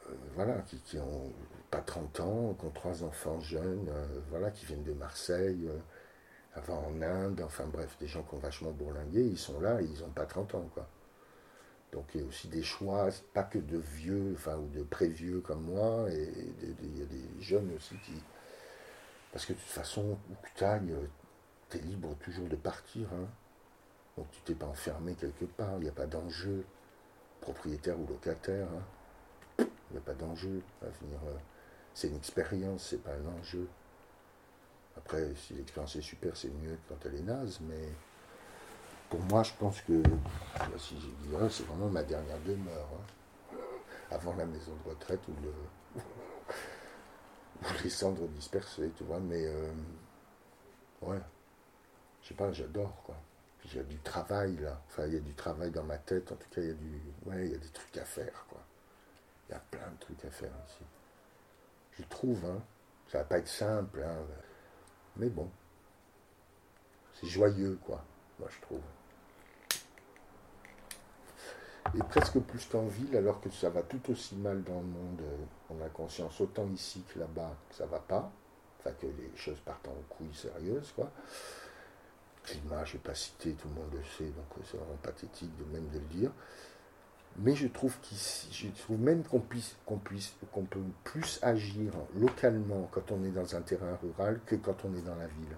euh, 0.09 0.15
voilà, 0.35 0.63
qui, 0.85 0.97
ont 0.97 1.31
pas 1.69 1.81
30 1.81 2.19
ans, 2.21 2.53
qui 2.59 2.65
ont 2.65 2.71
trois 2.71 3.03
enfants 3.03 3.39
jeunes, 3.39 3.91
voilà, 4.29 4.51
qui 4.51 4.65
viennent 4.65 4.83
de 4.83 4.93
Marseille, 4.93 5.69
avant 6.53 6.85
en 6.87 7.01
Inde, 7.01 7.41
enfin 7.45 7.65
bref, 7.65 7.97
des 7.99 8.07
gens 8.07 8.23
qui 8.23 8.35
ont 8.35 8.39
vachement 8.39 8.71
bourlingué, 8.71 9.21
ils 9.21 9.37
sont 9.37 9.59
là 9.61 9.81
ils 9.81 10.01
n'ont 10.01 10.09
pas 10.09 10.25
30 10.25 10.55
ans. 10.55 10.69
Donc 11.91 12.05
il 12.13 12.21
y 12.21 12.23
a 12.23 12.27
aussi 12.27 12.47
des 12.47 12.63
choix, 12.63 13.09
pas 13.33 13.43
que 13.43 13.59
de 13.59 13.77
vieux, 13.77 14.33
enfin, 14.35 14.57
ou 14.57 14.67
de 14.69 14.83
prévieux 14.83 15.41
comme 15.41 15.63
moi, 15.63 16.09
et 16.09 16.29
il 16.83 16.97
y 16.97 17.01
a 17.01 17.05
des 17.05 17.41
jeunes 17.41 17.71
aussi 17.75 17.95
qui. 18.05 18.13
Parce 19.31 19.45
que 19.45 19.53
de 19.53 19.57
toute 19.57 19.67
façon, 19.67 20.17
où 20.29 20.33
que 20.41 20.49
tu 20.55 20.63
ailles, 20.63 20.95
tu 21.69 21.77
es 21.77 21.81
libre 21.81 22.15
toujours 22.19 22.47
de 22.47 22.55
partir. 22.55 23.07
Hein. 23.13 23.27
Donc 24.17 24.29
tu 24.31 24.41
t'es 24.41 24.55
pas 24.55 24.65
enfermé 24.65 25.15
quelque 25.15 25.45
part, 25.45 25.75
il 25.77 25.83
n'y 25.83 25.89
a 25.89 25.93
pas 25.93 26.05
d'enjeu, 26.05 26.65
propriétaire 27.39 27.99
ou 27.99 28.05
locataire. 28.07 28.67
Hein. 28.67 29.65
Il 29.89 29.93
n'y 29.93 29.97
a 29.97 30.01
pas 30.01 30.13
d'enjeu 30.13 30.61
à 30.81 30.89
venir. 30.89 31.19
Euh, 31.27 31.37
c'est 31.93 32.07
une 32.07 32.15
expérience, 32.15 32.87
c'est 32.89 33.03
pas 33.03 33.11
un 33.11 33.39
enjeu. 33.39 33.67
Après, 34.97 35.33
si 35.35 35.53
l'expérience 35.53 35.95
est 35.95 36.01
super, 36.01 36.35
c'est 36.35 36.49
mieux 36.49 36.77
quand 36.87 36.95
elle 37.05 37.15
est 37.15 37.21
naze, 37.21 37.59
mais 37.61 37.89
pour 39.09 39.19
moi, 39.21 39.43
je 39.43 39.51
pense 39.59 39.81
que, 39.81 40.01
si 40.77 40.99
j'ai 40.99 41.07
dit, 41.07 41.35
c'est 41.49 41.65
vraiment 41.65 41.89
ma 41.89 42.03
dernière 42.03 42.39
demeure. 42.45 42.87
Hein. 42.93 43.57
Avant 44.09 44.33
la 44.35 44.45
maison 44.45 44.73
de 44.83 44.89
retraite 44.89 45.21
ou, 45.27 45.33
le, 45.43 46.01
les 47.83 47.89
cendres 47.89 48.27
dispersées, 48.29 48.91
tu 48.95 49.03
vois, 49.03 49.19
mais 49.19 49.45
euh, 49.45 49.71
ouais, 51.01 51.19
je 52.21 52.29
sais 52.29 52.33
pas, 52.33 52.51
j'adore, 52.51 53.01
quoi. 53.03 53.15
Il 53.65 53.75
y 53.75 53.79
a 53.79 53.83
du 53.83 53.97
travail, 53.99 54.57
là. 54.57 54.81
Enfin, 54.87 55.05
il 55.05 55.13
y 55.13 55.17
a 55.17 55.21
du 55.21 55.33
travail 55.33 55.71
dans 55.71 55.83
ma 55.83 55.97
tête, 55.97 56.31
en 56.31 56.35
tout 56.35 56.49
cas, 56.49 56.61
il 56.61 56.67
y 56.67 56.71
a 56.71 56.73
du, 56.73 57.01
ouais, 57.25 57.45
il 57.45 57.51
y 57.51 57.55
a 57.55 57.57
des 57.57 57.69
trucs 57.69 57.97
à 57.97 58.05
faire, 58.05 58.45
quoi. 58.49 58.59
Il 59.47 59.53
y 59.53 59.55
a 59.55 59.59
plein 59.59 59.89
de 59.91 59.99
trucs 59.99 60.23
à 60.25 60.31
faire 60.31 60.51
ici. 60.67 60.83
Je 61.99 62.03
trouve, 62.03 62.43
hein. 62.45 62.61
Ça 63.11 63.19
va 63.19 63.23
pas 63.25 63.37
être 63.37 63.47
simple, 63.47 64.01
hein. 64.03 64.25
Mais 65.17 65.29
bon, 65.29 65.49
c'est 67.13 67.27
joyeux, 67.27 67.77
quoi, 67.85 68.03
moi 68.39 68.47
je 68.49 68.61
trouve. 68.61 68.81
Et 71.95 72.03
presque 72.03 72.39
plus 72.39 72.65
qu'en 72.67 72.85
ville, 72.85 73.17
alors 73.17 73.41
que 73.41 73.49
ça 73.49 73.69
va 73.69 73.81
tout 73.81 74.11
aussi 74.11 74.35
mal 74.35 74.63
dans 74.63 74.79
le 74.79 74.87
monde, 74.87 75.21
on 75.69 75.81
a 75.81 75.89
conscience, 75.89 76.39
autant 76.39 76.67
ici 76.69 77.03
que 77.13 77.19
là-bas, 77.19 77.55
que 77.69 77.75
ça 77.75 77.85
va 77.85 77.99
pas, 77.99 78.31
enfin 78.79 78.91
que 78.93 79.07
les 79.07 79.35
choses 79.35 79.59
partent 79.59 79.87
en 79.89 79.95
couilles 80.09 80.33
sérieuses, 80.33 80.93
quoi. 80.93 81.11
Climat, 82.43 82.85
je 82.85 82.91
ne 82.91 82.97
vais 82.97 83.03
pas 83.03 83.15
citer, 83.15 83.53
tout 83.53 83.67
le 83.67 83.75
monde 83.75 83.91
le 83.93 84.03
sait, 84.17 84.31
donc 84.31 84.45
c'est 84.65 84.77
vraiment 84.77 84.97
pathétique 85.01 85.51
de 85.57 85.65
même 85.73 85.87
de 85.89 85.99
le 85.99 86.05
dire. 86.05 86.31
Mais 87.37 87.55
je 87.55 87.67
trouve 87.67 87.95
je 88.51 88.67
trouve 88.67 88.99
même 88.99 89.23
qu'on 89.23 89.39
puisse, 89.39 89.75
qu'on 89.85 89.97
puisse, 89.97 90.33
qu'on 90.51 90.65
peut 90.65 90.81
plus 91.03 91.39
agir 91.41 91.93
localement 92.15 92.89
quand 92.91 93.11
on 93.11 93.23
est 93.23 93.31
dans 93.31 93.55
un 93.55 93.61
terrain 93.61 93.97
rural 94.01 94.41
que 94.45 94.55
quand 94.55 94.83
on 94.83 94.93
est 94.95 95.01
dans 95.01 95.15
la 95.15 95.27
ville. 95.27 95.55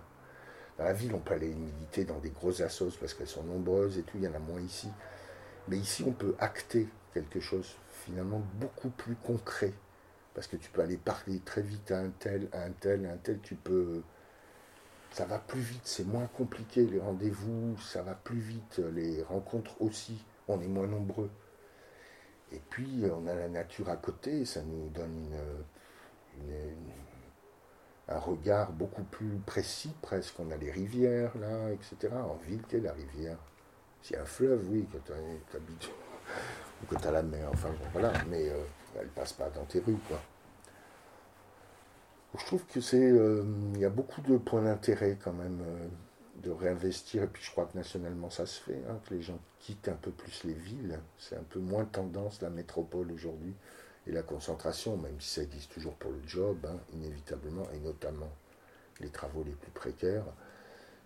Dans 0.77 0.85
la 0.85 0.93
ville, 0.93 1.13
on 1.13 1.19
peut 1.19 1.33
aller 1.33 1.53
militer 1.53 2.05
dans 2.05 2.19
des 2.19 2.29
grosses 2.29 2.61
assos 2.61 2.97
parce 2.99 3.13
qu'elles 3.13 3.27
sont 3.27 3.43
nombreuses 3.43 3.97
et 3.97 4.03
tout, 4.03 4.17
il 4.17 4.23
y 4.23 4.27
en 4.27 4.33
a 4.33 4.39
moins 4.39 4.61
ici. 4.61 4.89
Mais 5.67 5.77
ici, 5.77 6.03
on 6.05 6.11
peut 6.11 6.35
acter 6.39 6.87
quelque 7.13 7.39
chose 7.39 7.75
finalement 8.05 8.41
beaucoup 8.55 8.89
plus 8.89 9.15
concret. 9.15 9.73
Parce 10.33 10.47
que 10.47 10.57
tu 10.57 10.69
peux 10.71 10.81
aller 10.81 10.97
parler 10.97 11.39
très 11.39 11.61
vite 11.61 11.91
à 11.91 11.99
un 11.99 12.09
tel, 12.09 12.49
à 12.51 12.63
un 12.63 12.71
tel, 12.71 13.05
à 13.05 13.11
un 13.13 13.17
tel, 13.17 13.39
tu 13.41 13.55
peux. 13.55 14.01
Ça 15.13 15.26
va 15.26 15.38
plus 15.38 15.62
vite, 15.62 15.84
c'est 15.86 16.08
moins 16.08 16.26
compliqué 16.26 16.88
les 16.88 16.99
rendez-vous, 16.99 17.78
ça 17.80 18.02
va 18.02 18.15
plus 18.15 18.39
vite, 18.39 18.80
les 18.93 19.21
rencontres 19.21 19.80
aussi, 19.80 20.26
on 20.47 20.60
est 20.60 20.67
moins 20.67 20.88
nombreux. 20.88 21.30
Et 22.52 22.60
puis, 22.71 23.04
on 23.15 23.28
a 23.28 23.36
la 23.36 23.47
nature 23.47 23.89
à 23.89 23.95
côté, 23.95 24.43
ça 24.43 24.63
nous 24.63 24.89
donne 24.89 25.30
un 28.08 28.17
regard 28.17 28.71
beaucoup 28.71 29.04
plus 29.04 29.38
précis 29.45 29.93
presque. 30.02 30.39
On 30.39 30.49
a 30.49 30.58
les 30.58 30.71
rivières, 30.71 31.38
là, 31.38 31.69
etc. 31.71 32.12
En 32.15 32.36
ville, 32.47 32.63
qu'est 32.67 32.80
la 32.80 32.93
rivière? 32.93 33.38
C'est 34.02 34.17
un 34.17 34.26
fleuve, 34.26 34.67
oui, 34.69 34.88
quand 34.91 34.99
tu 35.06 35.13
habites, 35.56 35.89
ou 36.82 36.86
quand 36.89 36.99
tu 36.99 37.08
as 37.08 37.12
la 37.12 37.21
mer, 37.21 37.49
enfin 37.52 37.69
voilà, 37.91 38.12
mais 38.30 38.49
euh, 38.49 38.63
elle 38.99 39.10
passe 39.10 39.34
pas 39.34 39.49
dans 39.52 39.65
tes 39.65 39.80
rues, 39.80 39.99
quoi. 40.08 40.19
Je 42.37 42.45
trouve 42.45 42.65
que 42.65 42.81
c'est. 42.81 43.11
Euh, 43.11 43.43
y 43.77 43.85
a 43.85 43.89
beaucoup 43.89 44.21
de 44.21 44.37
points 44.37 44.63
d'intérêt 44.63 45.17
quand 45.23 45.33
même. 45.33 45.61
Euh, 45.61 45.87
de 46.43 46.51
réinvestir, 46.51 47.23
et 47.23 47.27
puis 47.27 47.41
je 47.41 47.51
crois 47.51 47.65
que 47.65 47.77
nationalement 47.77 48.29
ça 48.29 48.45
se 48.45 48.59
fait, 48.61 48.81
hein, 48.89 48.99
que 49.07 49.13
les 49.13 49.21
gens 49.21 49.39
quittent 49.59 49.87
un 49.87 49.95
peu 49.95 50.11
plus 50.11 50.43
les 50.43 50.53
villes. 50.53 50.99
C'est 51.17 51.37
un 51.37 51.43
peu 51.43 51.59
moins 51.59 51.85
tendance 51.85 52.41
la 52.41 52.49
métropole 52.49 53.11
aujourd'hui, 53.11 53.53
et 54.07 54.11
la 54.11 54.23
concentration, 54.23 54.97
même 54.97 55.19
si 55.19 55.29
ça 55.29 55.43
existe 55.43 55.71
toujours 55.71 55.95
pour 55.95 56.11
le 56.11 56.21
job, 56.27 56.57
hein, 56.65 56.77
inévitablement, 56.91 57.63
et 57.71 57.79
notamment 57.79 58.29
les 58.99 59.09
travaux 59.09 59.43
les 59.43 59.53
plus 59.53 59.71
précaires, 59.71 60.25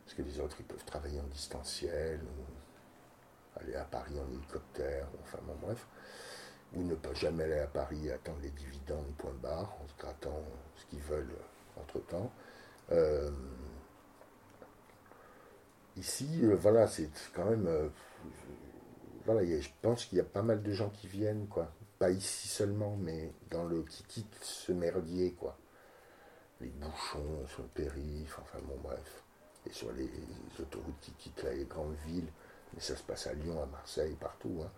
parce 0.06 0.16
que 0.18 0.24
les 0.24 0.40
autres, 0.40 0.58
ils 0.60 0.66
peuvent 0.66 0.86
travailler 0.86 1.20
en 1.20 1.28
distanciel, 1.28 2.20
ou 2.22 3.60
aller 3.60 3.76
à 3.76 3.84
Paris 3.84 4.16
en 4.20 4.32
hélicoptère, 4.34 5.08
enfin 5.24 5.40
bon, 5.46 5.56
bref, 5.62 5.86
ou 6.76 6.84
ne 6.84 6.96
pas 6.96 7.14
jamais 7.14 7.44
aller 7.44 7.60
à 7.60 7.68
Paris 7.68 8.08
et 8.08 8.12
attendre 8.12 8.40
les 8.42 8.50
dividendes, 8.52 9.08
point 9.18 9.34
barre, 9.42 9.76
en 9.82 9.88
se 9.88 9.96
grattant 9.98 10.42
ce 10.76 10.86
qu'ils 10.86 11.02
veulent 11.02 11.36
entre-temps. 11.80 12.32
Euh, 12.92 13.32
ici, 15.96 16.40
euh, 16.44 16.56
voilà, 16.56 16.88
c'est 16.88 17.10
quand 17.34 17.46
même. 17.46 17.68
euh, 17.68 17.90
voilà, 19.26 19.46
je 19.46 19.70
pense 19.82 20.06
qu'il 20.06 20.18
y 20.18 20.22
a 20.22 20.26
pas 20.26 20.42
mal 20.42 20.64
de 20.64 20.72
gens 20.72 20.90
qui 20.90 21.08
viennent, 21.08 21.48
quoi. 21.48 21.72
Pas 22.00 22.12
ici 22.12 22.48
seulement, 22.48 22.96
mais 22.98 23.34
dans 23.50 23.66
le 23.66 23.84
qui 23.84 24.04
quittent 24.04 24.40
ce 24.42 24.72
merdier, 24.72 25.34
quoi. 25.34 25.58
Les 26.62 26.70
bouchons 26.70 27.46
sur 27.48 27.64
le 27.64 27.70
périph', 27.70 28.40
enfin 28.42 28.60
bon, 28.64 28.78
bref. 28.82 29.24
Et 29.66 29.74
sur 29.74 29.92
les, 29.92 30.08
les 30.08 30.62
autoroutes 30.62 31.00
qui 31.02 31.12
quittent 31.12 31.44
là, 31.44 31.54
les 31.54 31.66
grandes 31.66 31.96
villes. 32.06 32.32
Mais 32.74 32.80
ça 32.80 32.96
se 32.96 33.04
passe 33.04 33.28
à 33.28 33.34
Lyon, 33.34 33.62
à 33.62 33.66
Marseille, 33.66 34.16
partout. 34.20 34.62
Hein. 34.64 34.72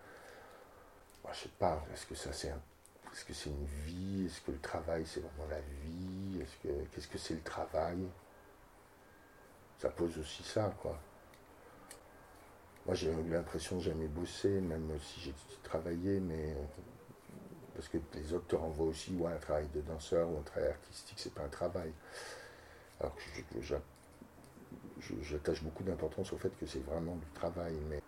Moi, 1.30 1.36
je 1.38 1.44
sais 1.44 1.56
pas, 1.60 1.86
est-ce 1.94 2.08
que 2.08 2.16
ça 2.16 2.34
c'est 2.34 2.50
un- 2.50 2.62
est-ce 3.14 3.24
que 3.24 3.34
c'est 3.34 3.52
une 3.52 3.66
vie? 3.86 4.26
Est-ce 4.26 4.42
que 4.42 4.50
le 4.50 4.58
travail 4.58 5.06
c'est 5.06 5.20
vraiment 5.20 5.46
la 5.48 5.62
vie? 5.62 6.42
Est-ce 6.42 6.58
que 6.58 6.86
qu'est-ce 6.86 7.08
que 7.08 7.20
c'est 7.20 7.36
le 7.36 7.44
travail? 7.44 8.04
Ça 9.78 9.90
pose 9.90 10.18
aussi 10.18 10.42
ça, 10.42 10.76
quoi. 10.82 11.00
Moi, 12.88 12.96
j'ai 12.96 13.12
eu 13.12 13.30
l'impression 13.30 13.78
de 13.78 13.82
jamais 13.84 14.08
bosser, 14.08 14.60
même 14.60 14.90
si 15.00 15.20
j'ai 15.22 15.36
travaillé, 15.62 16.20
mais 16.20 16.54
euh, 16.54 16.66
parce 17.76 17.90
que 17.90 18.00
les 18.16 18.34
autres 18.34 18.48
te 18.48 18.56
renvoient 18.56 18.88
aussi, 18.88 19.14
ouais, 19.14 19.32
un 19.32 19.38
travail 19.38 19.68
de 19.68 19.82
danseur 19.82 20.28
ou 20.32 20.40
un 20.40 20.42
travail 20.42 20.70
artistique, 20.70 21.20
c'est 21.20 21.34
pas 21.36 21.44
un 21.44 21.50
travail. 21.50 21.94
Alors 23.00 23.16
que 23.16 23.62
j'attache 25.22 25.62
beaucoup 25.62 25.84
d'importance 25.84 26.34
au 26.34 26.38
fait 26.38 26.58
que 26.58 26.66
c'est 26.66 26.84
vraiment 26.84 27.18
du 27.18 27.28
travail, 27.36 27.76
mais 27.88 28.02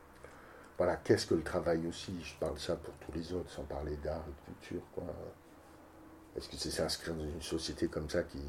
voilà, 0.81 0.95
qu'est-ce 0.95 1.27
que 1.27 1.35
le 1.35 1.43
travail 1.43 1.85
aussi? 1.85 2.11
Je 2.23 2.33
parle 2.37 2.57
ça 2.57 2.75
pour 2.75 2.91
tous 2.95 3.11
les 3.11 3.33
autres, 3.33 3.51
sans 3.51 3.61
parler 3.65 3.95
d'art 3.97 4.23
et 4.27 4.31
de 4.31 4.55
culture, 4.55 4.81
quoi. 4.95 5.03
Est-ce 6.35 6.49
que 6.49 6.55
c'est 6.55 6.71
s'inscrire 6.71 7.13
dans 7.13 7.23
une 7.23 7.39
société 7.39 7.87
comme 7.87 8.09
ça 8.09 8.23
qui, 8.23 8.39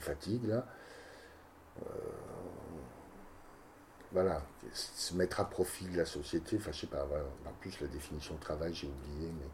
fatigue, 0.00 0.44
là? 0.44 0.66
Euh, 1.80 1.86
Voilà, 4.12 4.42
se 4.74 5.14
mettre 5.14 5.40
à 5.40 5.48
profit 5.48 5.86
de 5.86 5.96
la 5.96 6.04
société, 6.04 6.58
enfin, 6.58 6.72
je 6.72 6.80
sais 6.80 6.86
pas, 6.88 7.04
en 7.04 7.52
plus, 7.60 7.80
la 7.80 7.86
définition 7.86 8.34
de 8.34 8.40
travail, 8.40 8.74
j'ai 8.74 8.88
oublié, 8.88 9.32
mais 9.32 9.48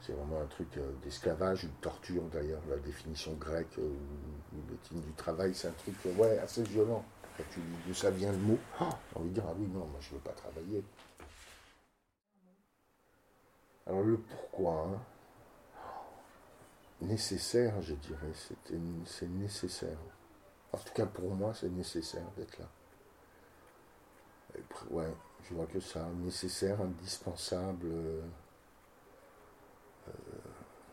c'est 0.00 0.14
vraiment 0.14 0.40
un 0.40 0.46
truc 0.46 0.68
euh, 0.78 0.92
d'esclavage 1.02 1.64
ou 1.64 1.66
de 1.66 1.80
torture, 1.82 2.22
d'ailleurs, 2.32 2.62
la 2.70 2.78
définition 2.78 3.34
grecque 3.34 3.78
euh, 3.78 3.92
ou, 4.54 4.96
ou 4.96 5.00
du 5.00 5.12
travail, 5.12 5.54
c'est 5.54 5.68
un 5.68 5.72
truc, 5.72 5.94
ouais, 6.16 6.38
assez 6.38 6.62
violent. 6.62 7.04
Quand 7.36 7.44
tu 7.50 7.60
dis 7.86 7.94
ça 7.94 8.10
vient 8.10 8.32
le 8.32 8.38
mot, 8.38 8.58
oh, 8.80 8.84
j'ai 9.12 9.18
envie 9.18 9.28
de 9.30 9.34
dire, 9.34 9.44
ah 9.48 9.54
oui, 9.58 9.66
non, 9.68 9.86
moi, 9.86 10.00
je 10.00 10.10
veux 10.10 10.20
pas 10.20 10.32
travailler. 10.32 10.84
Alors 13.86 14.02
le 14.02 14.16
pourquoi, 14.18 14.86
hein, 14.86 15.00
nécessaire, 17.00 17.80
je 17.82 17.94
dirais, 17.94 18.32
c'est 19.06 19.28
nécessaire. 19.28 19.98
En 20.72 20.78
tout 20.78 20.92
cas 20.94 21.06
pour 21.06 21.34
moi, 21.34 21.52
c'est 21.54 21.68
nécessaire 21.68 22.24
d'être 22.36 22.58
là. 22.58 22.66
Ouais, 24.90 25.12
je 25.42 25.54
vois 25.54 25.66
que 25.66 25.80
ça, 25.80 26.06
nécessaire, 26.22 26.80
indispensable. 26.80 27.86
euh, 27.86 28.22
euh, 30.08 30.12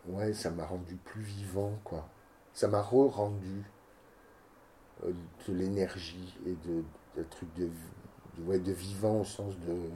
ouais, 0.07 0.33
ça 0.33 0.49
m'a 0.49 0.65
rendu 0.65 0.95
plus 0.95 1.21
vivant, 1.21 1.77
quoi. 1.83 2.07
Ça 2.53 2.67
m'a 2.67 2.81
re-rendu 2.81 3.63
de 5.03 5.53
l'énergie 5.53 6.37
et 6.45 6.55
de, 6.67 6.83
de 7.15 7.25
de, 7.57 8.43
ouais, 8.43 8.59
de 8.59 8.71
vivant 8.71 9.21
au 9.21 9.25
sens 9.25 9.57
de 9.59 9.89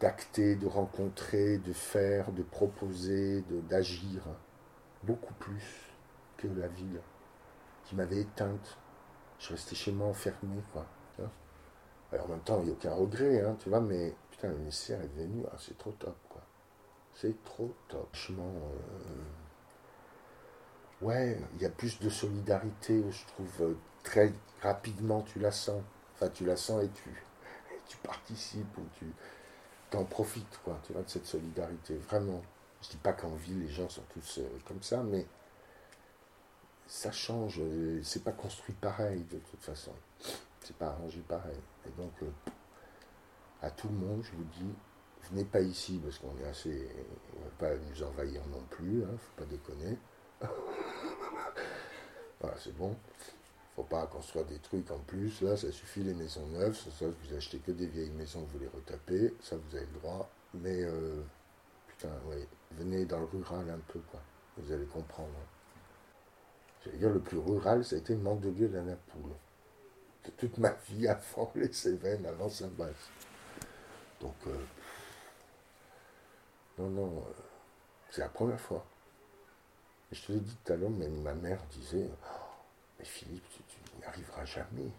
d'acter, 0.00 0.56
de 0.56 0.66
rencontrer, 0.66 1.58
de 1.58 1.72
faire, 1.72 2.32
de 2.32 2.42
proposer, 2.42 3.44
d'agir, 3.68 4.22
beaucoup 5.04 5.34
plus 5.34 5.94
que 6.36 6.48
la 6.48 6.66
ville 6.66 7.00
qui 7.84 7.94
m'avait 7.94 8.22
éteinte. 8.22 8.78
Je 9.38 9.50
restais 9.50 9.76
chez 9.76 9.92
moi 9.92 10.08
enfermé, 10.08 10.60
quoi. 10.72 10.86
Alors, 12.12 12.26
en 12.26 12.30
même 12.30 12.40
temps, 12.40 12.58
il 12.60 12.64
n'y 12.64 12.70
a 12.70 12.74
aucun 12.74 12.94
regret, 12.94 13.40
hein, 13.42 13.56
tu 13.58 13.70
vois, 13.70 13.80
mais 13.80 14.14
putain, 14.30 14.48
le 14.48 14.58
nécessaire 14.58 15.00
est 15.00 15.16
venu, 15.16 15.44
ah, 15.50 15.56
c'est 15.58 15.78
trop 15.78 15.92
top, 15.92 16.16
quoi. 16.28 16.42
C'est 17.14 17.42
trop 17.44 17.72
top. 17.88 18.14
Euh, 18.30 18.74
ouais, 21.02 21.38
il 21.56 21.62
y 21.62 21.66
a 21.66 21.70
plus 21.70 21.98
de 22.00 22.08
solidarité, 22.08 23.02
je 23.10 23.26
trouve, 23.26 23.62
euh, 23.62 23.74
très 24.02 24.32
rapidement, 24.62 25.22
tu 25.22 25.38
la 25.38 25.50
sens. 25.52 25.82
Enfin, 26.14 26.28
tu 26.30 26.44
la 26.44 26.56
sens 26.56 26.82
et 26.84 26.88
tu, 26.90 27.10
tu 27.88 27.96
participes 27.98 28.76
ou 28.78 28.82
tu 28.98 29.06
t'en 29.90 30.04
profites, 30.04 30.60
quoi, 30.64 30.78
tu 30.86 30.92
vois, 30.92 31.02
de 31.02 31.08
cette 31.10 31.26
solidarité, 31.26 31.96
vraiment. 31.96 32.42
Je 32.82 32.90
dis 32.90 32.96
pas 32.96 33.12
qu'en 33.12 33.34
ville, 33.34 33.60
les 33.62 33.68
gens 33.68 33.88
sont 33.88 34.02
tous 34.12 34.38
euh, 34.38 34.48
comme 34.66 34.82
ça, 34.82 35.02
mais 35.02 35.26
ça 36.86 37.12
change. 37.12 37.58
euh, 37.60 38.00
C'est 38.02 38.24
pas 38.24 38.32
construit 38.32 38.74
pareil, 38.74 39.24
de 39.30 39.38
toute 39.38 39.62
façon. 39.62 39.92
C'est 40.60 40.76
pas 40.76 40.88
arrangé 40.88 41.20
pareil. 41.28 41.58
Et 41.86 41.90
donc, 42.00 42.12
à 43.60 43.70
tout 43.70 43.88
le 43.88 43.94
monde, 43.94 44.22
je 44.24 44.32
vous 44.36 44.44
dis, 44.44 44.74
venez 45.30 45.44
pas 45.44 45.60
ici, 45.60 46.00
parce 46.02 46.18
qu'on 46.18 46.36
est 46.38 46.48
assez... 46.48 46.88
On 47.36 47.44
va 47.44 47.50
pas 47.68 47.76
nous 47.76 48.02
envahir 48.02 48.42
non 48.48 48.62
plus, 48.70 49.02
hein, 49.04 49.16
faut 49.18 49.42
pas 49.42 49.48
déconner. 49.48 49.98
Voilà, 52.42 52.56
c'est 52.58 52.76
bon. 52.76 52.96
Faut 53.76 53.84
pas 53.84 54.06
construire 54.06 54.44
des 54.44 54.58
trucs 54.58 54.90
en 54.90 54.98
plus. 54.98 55.40
Là, 55.40 55.56
ça 55.56 55.70
suffit 55.70 56.02
les 56.02 56.12
maisons 56.12 56.46
neuves. 56.48 56.76
Ça, 56.76 57.06
vous 57.06 57.36
achetez 57.36 57.58
que 57.58 57.70
des 57.70 57.86
vieilles 57.86 58.10
maisons, 58.10 58.46
vous 58.52 58.58
les 58.58 58.68
retapez. 58.68 59.34
Ça, 59.40 59.56
vous 59.56 59.76
avez 59.76 59.86
le 59.86 60.00
droit. 60.00 60.28
Mais, 60.54 60.82
euh, 60.82 61.22
putain, 61.86 62.10
ouais, 62.26 62.46
venez 62.72 63.06
dans 63.06 63.20
le 63.20 63.26
rural 63.26 63.70
un 63.70 63.80
peu, 63.92 64.00
quoi. 64.10 64.20
Vous 64.58 64.72
allez 64.72 64.84
comprendre. 64.86 65.30
J'allais 66.84 66.98
dire, 66.98 67.10
le 67.10 67.20
plus 67.20 67.38
rural, 67.38 67.84
ça 67.84 67.94
a 67.96 67.98
été 68.00 68.14
manque 68.16 68.40
de 68.40 68.50
gueule 68.50 68.76
à 68.76 68.82
la 68.82 68.96
poule. 68.96 69.32
De 70.24 70.30
toute 70.32 70.58
ma 70.58 70.72
vie 70.88 71.06
avant 71.08 71.50
les 71.54 71.72
Cévennes, 71.72 72.26
avant 72.26 72.48
Saint-Bas. 72.48 72.90
Donc, 74.20 74.34
euh, 74.48 74.56
non, 76.78 76.90
non, 76.90 77.18
euh, 77.18 77.32
c'est 78.10 78.20
la 78.20 78.28
première 78.28 78.60
fois. 78.60 78.84
Je 80.12 80.20
te 80.26 80.32
l'ai 80.32 80.40
dit 80.40 80.56
tout 80.64 80.72
à 80.72 80.76
l'heure, 80.76 80.90
même 80.90 81.22
ma 81.22 81.34
mère 81.34 81.58
disait, 81.70 82.08
mais 82.98 83.04
Philippe, 83.04 83.44
tu, 83.50 83.98
n'y 83.98 84.04
arriveras 84.04 84.44
jamais. 84.44 84.90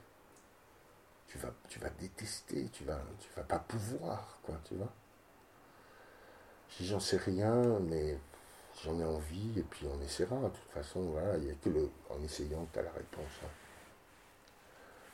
Tu 1.27 1.37
vas, 1.37 1.51
tu 1.69 1.79
vas 1.79 1.89
détester, 1.91 2.69
tu 2.69 2.83
vas, 2.83 2.99
tu 3.19 3.29
vas 3.35 3.43
pas 3.43 3.59
pouvoir, 3.59 4.39
quoi, 4.43 4.55
tu 4.65 4.75
vois. 4.75 4.91
Je 6.69 6.77
dis, 6.83 6.87
j'en 6.87 6.99
sais 6.99 7.17
rien, 7.17 7.79
mais 7.81 8.17
j'en 8.83 8.99
ai 8.99 9.05
envie, 9.05 9.59
et 9.59 9.63
puis 9.63 9.85
on 9.87 10.01
essaiera. 10.01 10.35
De 10.37 10.49
toute 10.49 10.71
façon, 10.73 11.01
voilà, 11.11 11.37
il 11.37 11.43
n'y 11.45 11.51
a 11.51 11.55
que 11.55 11.69
le, 11.69 11.89
en 12.09 12.21
essayant 12.23 12.67
tu 12.73 12.79
as 12.79 12.83
la 12.83 12.91
réponse. 12.91 13.31
hein. 13.43 13.49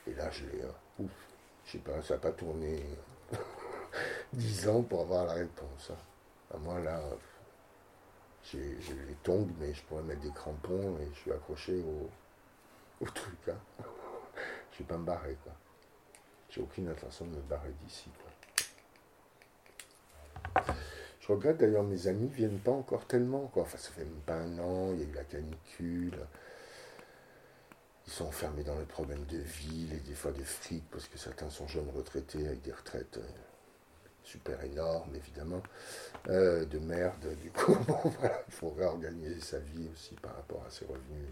Et 0.07 0.13
là, 0.13 0.29
je 0.31 0.45
l'ai, 0.45 0.61
euh, 0.63 0.71
ouf, 0.99 1.11
je 1.65 1.73
sais 1.73 1.77
pas, 1.79 2.01
ça 2.01 2.15
n'a 2.15 2.19
pas 2.21 2.31
tourné 2.31 2.83
dix 4.33 4.67
ans 4.69 4.81
pour 4.81 5.01
avoir 5.01 5.25
la 5.25 5.33
réponse. 5.33 5.91
hein. 5.91 5.97
À 6.55 6.57
moi, 6.57 6.79
là, 6.79 6.99
euh, 6.99 7.15
j'ai 8.43 8.59
les 9.07 9.15
tongs, 9.23 9.47
mais 9.59 9.73
je 9.73 9.81
pourrais 9.83 10.03
mettre 10.03 10.21
des 10.21 10.31
crampons 10.31 10.97
et 10.99 11.07
je 11.13 11.19
suis 11.19 11.31
accroché 11.31 11.81
au, 11.81 12.09
au 13.03 13.09
truc. 13.09 13.49
Hein. 13.49 13.83
Je 14.71 14.79
vais 14.79 14.85
pas 14.85 14.97
me 14.97 15.05
barrer, 15.05 15.37
quoi. 15.43 15.53
J'ai 16.49 16.61
aucune 16.61 16.87
intention 16.87 17.25
de 17.25 17.31
me 17.31 17.41
barrer 17.41 17.73
d'ici. 17.83 18.09
Je 21.19 21.27
regrette 21.27 21.57
d'ailleurs, 21.57 21.83
mes 21.83 22.07
amis 22.07 22.27
viennent 22.27 22.59
pas 22.59 22.71
encore 22.71 23.05
tellement, 23.05 23.47
quoi. 23.47 23.63
Enfin, 23.63 23.77
ça 23.77 23.91
fait 23.91 24.03
même 24.03 24.21
pas 24.25 24.35
un 24.35 24.57
an, 24.57 24.93
il 24.93 25.01
y 25.01 25.03
a 25.03 25.07
eu 25.07 25.13
la 25.13 25.23
canicule. 25.25 26.17
Ils 28.07 28.11
sont 28.11 28.25
enfermés 28.25 28.63
dans 28.63 28.79
les 28.79 28.85
problèmes 28.85 29.25
de 29.25 29.37
ville 29.37 29.93
et 29.93 29.99
des 29.99 30.15
fois 30.15 30.31
de 30.31 30.43
fric, 30.43 30.83
parce 30.89 31.07
que 31.07 31.19
certains 31.19 31.51
sont 31.51 31.67
jeunes 31.67 31.89
retraités 31.95 32.47
avec 32.47 32.63
des 32.63 32.71
retraites 32.71 33.17
euh, 33.17 33.48
super 34.29 34.63
énormes, 34.63 35.15
évidemment, 35.15 35.61
euh, 36.27 36.65
de 36.65 36.79
merde. 36.79 37.25
Du 37.41 37.49
coup, 37.55 37.75
bon, 37.87 37.97
voilà, 38.19 38.41
il 38.47 38.53
faut 38.53 38.69
réorganiser 38.69 39.39
sa 39.41 39.59
vie 39.59 39.87
aussi 39.91 40.15
par 40.15 40.35
rapport 40.35 40.63
à 40.67 40.69
ses 40.69 40.85
revenus 40.85 41.29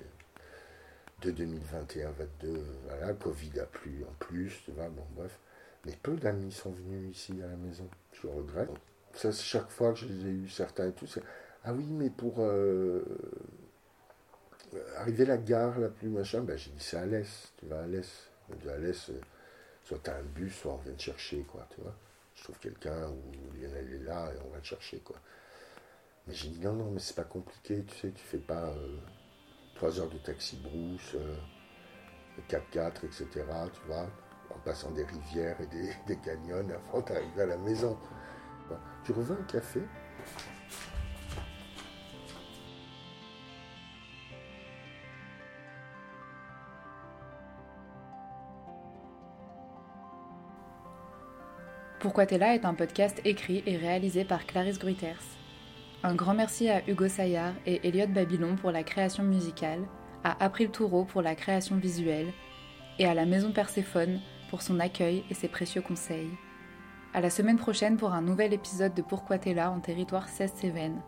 de 1.21 1.31
2021-22. 1.31 2.57
Voilà, 2.87 3.13
Covid 3.13 3.59
a 3.59 3.65
plu 3.65 4.03
en 4.09 4.13
plus, 4.19 4.61
tu 4.65 4.71
vois, 4.71 4.89
bon, 4.89 5.05
bref. 5.15 5.39
Mais 5.85 5.93
peu 6.01 6.15
d'amis 6.15 6.51
sont 6.51 6.71
venus 6.71 7.15
ici 7.15 7.33
à 7.43 7.47
la 7.47 7.55
maison, 7.55 7.87
je 8.13 8.27
regrette. 8.27 8.69
Ça, 9.13 9.31
c'est 9.31 9.43
chaque 9.43 9.69
fois 9.69 9.93
que 9.93 9.99
je 9.99 10.05
les 10.07 10.27
ai 10.27 10.31
eu, 10.31 10.49
certains 10.49 10.87
et 10.87 10.91
tout, 10.91 11.07
c'est 11.07 11.23
Ah 11.63 11.73
oui, 11.73 11.85
mais 11.89 12.09
pour 12.09 12.35
euh, 12.39 13.03
arriver 14.97 15.23
à 15.23 15.27
la 15.27 15.37
gare, 15.37 15.79
la 15.79 15.89
plus 15.89 16.09
machin, 16.09 16.41
ben, 16.41 16.57
j'ai 16.57 16.71
dit 16.71 16.83
c'est 16.83 16.97
à 16.97 17.05
l'Est, 17.05 17.53
tu 17.57 17.67
vas 17.67 17.81
à 17.81 17.87
l'Est. 17.87 18.31
De 18.63 18.69
à 18.69 18.77
l'Est, 18.77 19.09
euh, 19.09 19.19
soit 19.83 19.99
tu 20.03 20.09
as 20.09 20.15
un 20.15 20.23
bus, 20.23 20.55
soit 20.55 20.73
on 20.73 20.77
vient 20.77 20.93
te 20.93 21.01
chercher, 21.01 21.45
quoi, 21.51 21.67
tu 21.73 21.81
vois. 21.81 21.93
Je 22.37 22.43
trouve 22.43 22.59
quelqu'un 22.59 23.09
ou 23.09 23.53
Lionel 23.55 23.93
est 23.93 24.03
là 24.03 24.31
et 24.31 24.37
on 24.45 24.49
va 24.51 24.59
te 24.59 24.67
chercher. 24.67 25.01
Mais 26.27 26.33
j'ai 26.33 26.49
dit 26.49 26.59
non, 26.59 26.73
non, 26.73 26.91
mais 26.91 26.99
c'est 26.99 27.15
pas 27.15 27.23
compliqué, 27.23 27.83
tu 27.83 27.95
sais, 27.95 28.11
tu 28.11 28.23
fais 28.23 28.37
pas 28.37 28.69
euh, 28.69 28.97
3 29.75 29.99
heures 29.99 30.09
de 30.09 30.17
taxi 30.19 30.57
brousse, 30.57 31.15
euh, 31.15 31.35
4x4, 32.49 33.05
etc., 33.05 33.27
tu 33.73 33.81
vois, 33.87 34.07
en 34.53 34.59
passant 34.59 34.91
des 34.91 35.03
rivières 35.03 35.59
et 35.61 35.67
des, 35.67 36.17
canyons 36.23 36.67
avant 36.69 37.01
d'arriver 37.01 37.41
à 37.41 37.45
la 37.47 37.57
maison. 37.57 37.97
Tu 39.03 39.13
revends 39.13 39.35
un 39.35 39.43
café? 39.43 39.81
Pourquoi 52.07 52.25
t'es 52.25 52.37
là 52.37 52.55
est 52.55 52.63
un 52.63 52.73
podcast 52.73 53.19
écrit 53.25 53.63
et 53.65 53.75
réalisé 53.75 54.23
par 54.23 54.45
Clarisse 54.45 54.79
Gruiters. 54.79 55.19
Un 56.03 56.15
grand 56.15 56.33
merci 56.33 56.69
à 56.69 56.81
Hugo 56.87 57.09
Saillard 57.09 57.51
et 57.65 57.85
Elliot 57.85 58.07
Babylon 58.07 58.55
pour 58.55 58.71
la 58.71 58.83
création 58.83 59.23
musicale, 59.23 59.81
à 60.23 60.41
April 60.41 60.69
Toureau 60.69 61.03
pour 61.03 61.21
la 61.21 61.35
création 61.35 61.75
visuelle 61.75 62.31
et 62.97 63.05
à 63.05 63.13
la 63.13 63.25
Maison 63.25 63.51
Perséphone 63.51 64.21
pour 64.49 64.61
son 64.61 64.79
accueil 64.79 65.25
et 65.29 65.33
ses 65.33 65.49
précieux 65.49 65.81
conseils. 65.81 66.31
À 67.13 67.19
la 67.19 67.29
semaine 67.29 67.57
prochaine 67.57 67.97
pour 67.97 68.13
un 68.13 68.21
nouvel 68.21 68.53
épisode 68.53 68.93
de 68.93 69.01
Pourquoi 69.01 69.37
t'es 69.37 69.53
là 69.53 69.69
en 69.69 69.81
territoire 69.81 70.29
16 70.29 70.53
Cévennes. 70.53 71.01